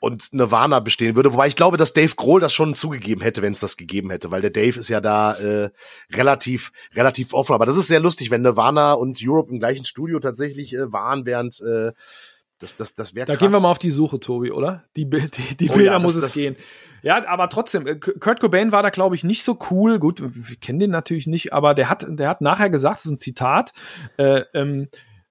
[0.01, 1.33] und Nirvana bestehen würde.
[1.33, 4.31] Wobei ich glaube, dass Dave Grohl das schon zugegeben hätte, wenn es das gegeben hätte,
[4.31, 5.71] weil der Dave ist ja da äh,
[6.15, 7.55] relativ relativ offen.
[7.55, 11.27] Aber das ist sehr lustig, wenn Nirvana und Europe im gleichen Studio tatsächlich äh, waren,
[11.27, 11.93] während äh,
[12.59, 14.85] das, das, das wäre Da gehen wir mal auf die Suche, Tobi, oder?
[14.97, 16.57] Die, die, die oh, Bilder ja, das, muss es das, gehen.
[17.03, 20.01] Ja, aber trotzdem, äh, Kurt Cobain war da, glaube ich, nicht so cool.
[20.01, 23.13] Gut, wir kennen den natürlich nicht, aber der hat, der hat nachher gesagt, das ist
[23.13, 23.73] ein Zitat,
[24.17, 24.89] äh, ähm,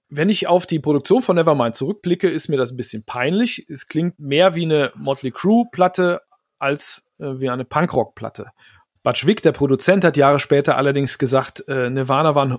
[0.09, 3.65] wenn ich auf die Produktion von Nevermind zurückblicke, ist mir das ein bisschen peinlich.
[3.69, 6.21] Es klingt mehr wie eine Motley Crue-Platte
[6.59, 8.51] als äh, wie eine Punkrock-Platte.
[9.07, 12.57] Butch Vig, der Produzent, hat Jahre später allerdings gesagt, äh, Nirvana waren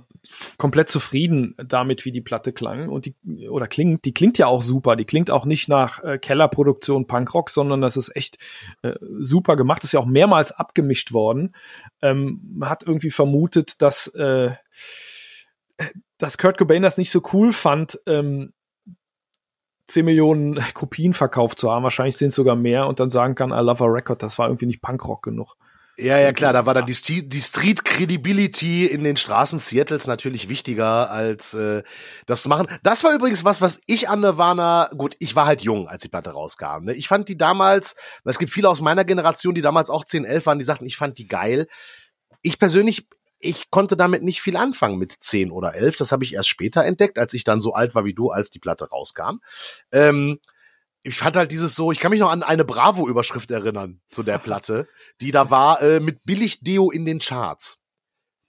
[0.56, 4.06] komplett zufrieden damit, wie die Platte klang und die oder klingt.
[4.06, 4.96] Die klingt ja auch super.
[4.96, 8.38] Die klingt auch nicht nach äh, Kellerproduktion Punkrock, sondern das ist echt
[8.80, 9.84] äh, super gemacht.
[9.84, 11.54] Ist ja auch mehrmals abgemischt worden.
[12.00, 14.52] Ähm, man hat irgendwie vermutet, dass äh,
[16.18, 18.52] dass Kurt Cobain das nicht so cool fand, ähm,
[19.86, 21.82] 10 Millionen Kopien verkauft zu haben.
[21.82, 24.48] Wahrscheinlich sind es sogar mehr und dann sagen kann, I love a record, das war
[24.48, 25.56] irgendwie nicht Punkrock genug.
[26.00, 30.48] Ja, ja, klar, da war dann die, die Street Credibility in den Straßen Seattles natürlich
[30.48, 31.82] wichtiger als äh,
[32.26, 32.68] das zu machen.
[32.84, 36.08] Das war übrigens was, was ich an Nirvana, gut, ich war halt jung, als die
[36.08, 36.84] Platte rauskam.
[36.84, 36.94] Ne?
[36.94, 40.46] Ich fand die damals, es gibt viele aus meiner Generation, die damals auch 10, 11
[40.46, 41.66] waren, die sagten, ich fand die geil.
[42.42, 43.08] Ich persönlich
[43.38, 45.96] ich konnte damit nicht viel anfangen mit zehn oder elf.
[45.96, 48.50] Das habe ich erst später entdeckt, als ich dann so alt war wie du, als
[48.50, 49.38] die Platte rauskam.
[49.92, 50.38] Ähm,
[51.02, 54.38] ich fand halt dieses so, ich kann mich noch an eine Bravo-Überschrift erinnern zu der
[54.38, 54.88] Platte,
[55.20, 57.80] die da war äh, mit billig Deo in den Charts.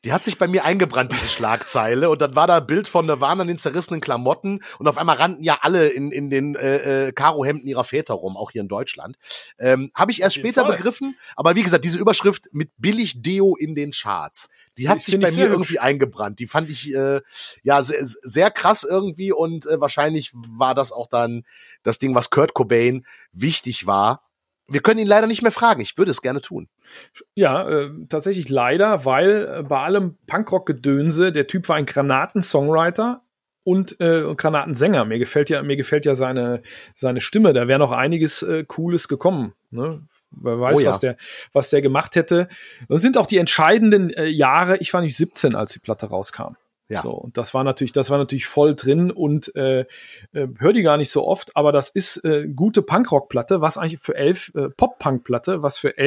[0.05, 2.09] Die hat sich bei mir eingebrannt, diese Schlagzeile.
[2.09, 4.61] Und dann war da ein Bild von Nirvana in den zerrissenen Klamotten.
[4.77, 8.37] Und auf einmal rannten ja alle in, in den äh, äh, Karohemden ihrer Väter rum,
[8.37, 9.17] auch hier in Deutschland.
[9.59, 10.77] Ähm, Habe ich erst später Fall.
[10.77, 11.17] begriffen.
[11.35, 14.47] Aber wie gesagt, diese Überschrift mit billig Deo in den Charts,
[14.77, 15.81] die hat sich bei mir irgendwie hübsch.
[15.81, 16.39] eingebrannt.
[16.39, 17.19] Die fand ich äh,
[17.63, 19.33] ja sehr, sehr krass irgendwie.
[19.33, 21.43] Und äh, wahrscheinlich war das auch dann
[21.83, 24.23] das Ding, was Kurt Cobain wichtig war.
[24.69, 25.81] Wir können ihn leider nicht mehr fragen.
[25.81, 26.69] Ich würde es gerne tun.
[27.35, 33.21] Ja, äh, tatsächlich leider, weil äh, bei allem Punkrock-Gedönse, der Typ war ein Granaten-Songwriter
[33.63, 35.05] und äh, Granatensänger.
[35.05, 36.61] Mir gefällt ja, mir gefällt ja seine,
[36.95, 37.53] seine Stimme.
[37.53, 39.53] Da wäre noch einiges äh, Cooles gekommen.
[39.69, 40.01] Ne?
[40.31, 40.89] Wer weiß, oh ja.
[40.91, 41.17] was, der,
[41.53, 42.47] was der gemacht hätte.
[42.87, 44.77] Das sind auch die entscheidenden äh, Jahre.
[44.77, 46.55] Ich war nicht 17, als die Platte rauskam.
[46.89, 47.01] Ja.
[47.01, 50.81] So, und das war natürlich, das war natürlich voll drin und äh, äh, hör die
[50.81, 54.69] gar nicht so oft, aber das ist äh, gute Punkrock-Platte, was eigentlich für elf, äh,
[54.69, 55.99] Pop-Punk-Platte, was für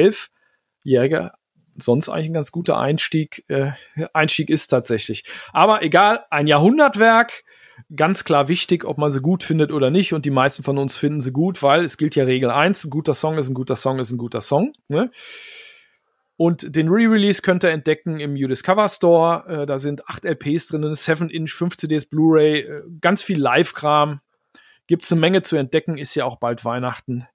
[0.83, 1.31] elfjährige
[1.77, 3.71] sonst eigentlich ein ganz guter Einstieg, äh,
[4.13, 5.23] Einstieg ist tatsächlich.
[5.51, 7.43] Aber egal, ein Jahrhundertwerk,
[7.95, 10.13] ganz klar wichtig, ob man sie gut findet oder nicht.
[10.13, 12.89] Und die meisten von uns finden sie gut, weil es gilt ja Regel eins: ein
[12.89, 14.73] guter Song ist ein guter Song ist ein guter Song.
[14.87, 15.09] Ne?
[16.35, 19.61] Und den Re-Release könnt ihr entdecken im You Discover Store.
[19.61, 24.19] Äh, da sind acht LPs drin, 7-Inch, 5 CDs, Blu-ray, äh, ganz viel Live-Kram.
[24.87, 27.27] Gibt's eine Menge zu entdecken, ist ja auch bald Weihnachten.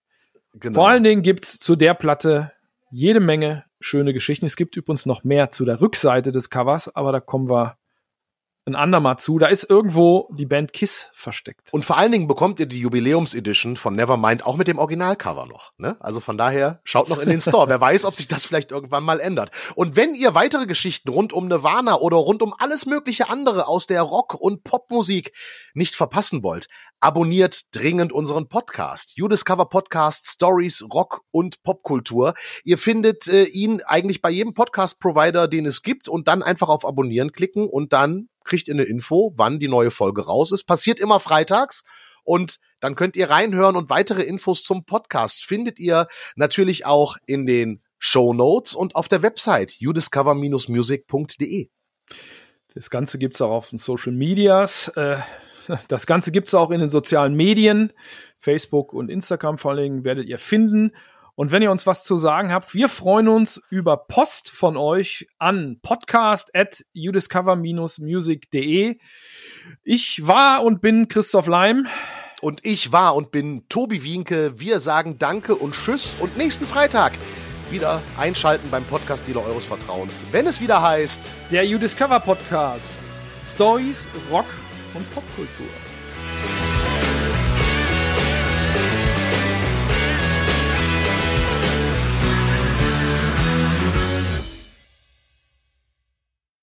[0.55, 0.75] Genau.
[0.75, 2.53] Vor allen Dingen gibt's zu der Platte
[2.91, 4.47] jede Menge schöne Geschichten.
[4.47, 7.77] Es gibt übrigens noch mehr zu der Rückseite des Covers, aber da kommen wir
[8.69, 9.39] ein andermal zu.
[9.39, 11.73] Da ist irgendwo die Band Kiss versteckt.
[11.73, 15.73] Und vor allen Dingen bekommt ihr die Jubiläumsedition von Nevermind auch mit dem Originalcover noch.
[15.79, 15.97] Ne?
[16.01, 17.69] Also von daher schaut noch in den Store.
[17.69, 19.51] Wer weiß, ob sich das vielleicht irgendwann mal ändert.
[19.75, 23.87] Und wenn ihr weitere Geschichten rund um Nirvana oder rund um alles mögliche andere aus
[23.87, 25.33] der Rock- und Popmusik
[25.75, 26.69] nicht verpassen wollt,
[27.01, 29.17] abonniert dringend unseren Podcast.
[29.17, 32.35] You Discover Podcast Stories, Rock und Popkultur.
[32.65, 36.85] Ihr findet äh, ihn eigentlich bei jedem Podcast-Provider, den es gibt und dann einfach auf
[36.85, 40.65] Abonnieren klicken und dann kriegt ihr eine Info, wann die neue Folge raus ist.
[40.65, 41.85] Passiert immer freitags.
[42.25, 47.47] Und dann könnt ihr reinhören und weitere Infos zum Podcast findet ihr natürlich auch in
[47.47, 51.69] den Show Notes und auf der Website youdiscover-music.de.
[52.75, 54.89] Das Ganze gibt's auch auf den Social Medias.
[54.89, 55.19] Äh,
[55.89, 57.93] das Ganze gibt's auch in den sozialen Medien.
[58.39, 60.93] Facebook und Instagram vor allem werdet ihr finden.
[61.39, 65.29] Und wenn ihr uns was zu sagen habt, wir freuen uns über Post von euch
[65.39, 68.99] an podcast at udiscover-music.de.
[69.85, 71.87] Ich war und bin Christoph Leim.
[72.41, 74.59] Und ich war und bin Tobi Wienke.
[74.59, 77.13] Wir sagen Danke und Tschüss und nächsten Freitag
[77.71, 82.99] wieder einschalten beim Podcast Dealer eures Vertrauens, wenn es wieder heißt der You Discover Podcast.
[83.45, 84.47] Stories, Rock
[84.93, 85.69] und Popkultur.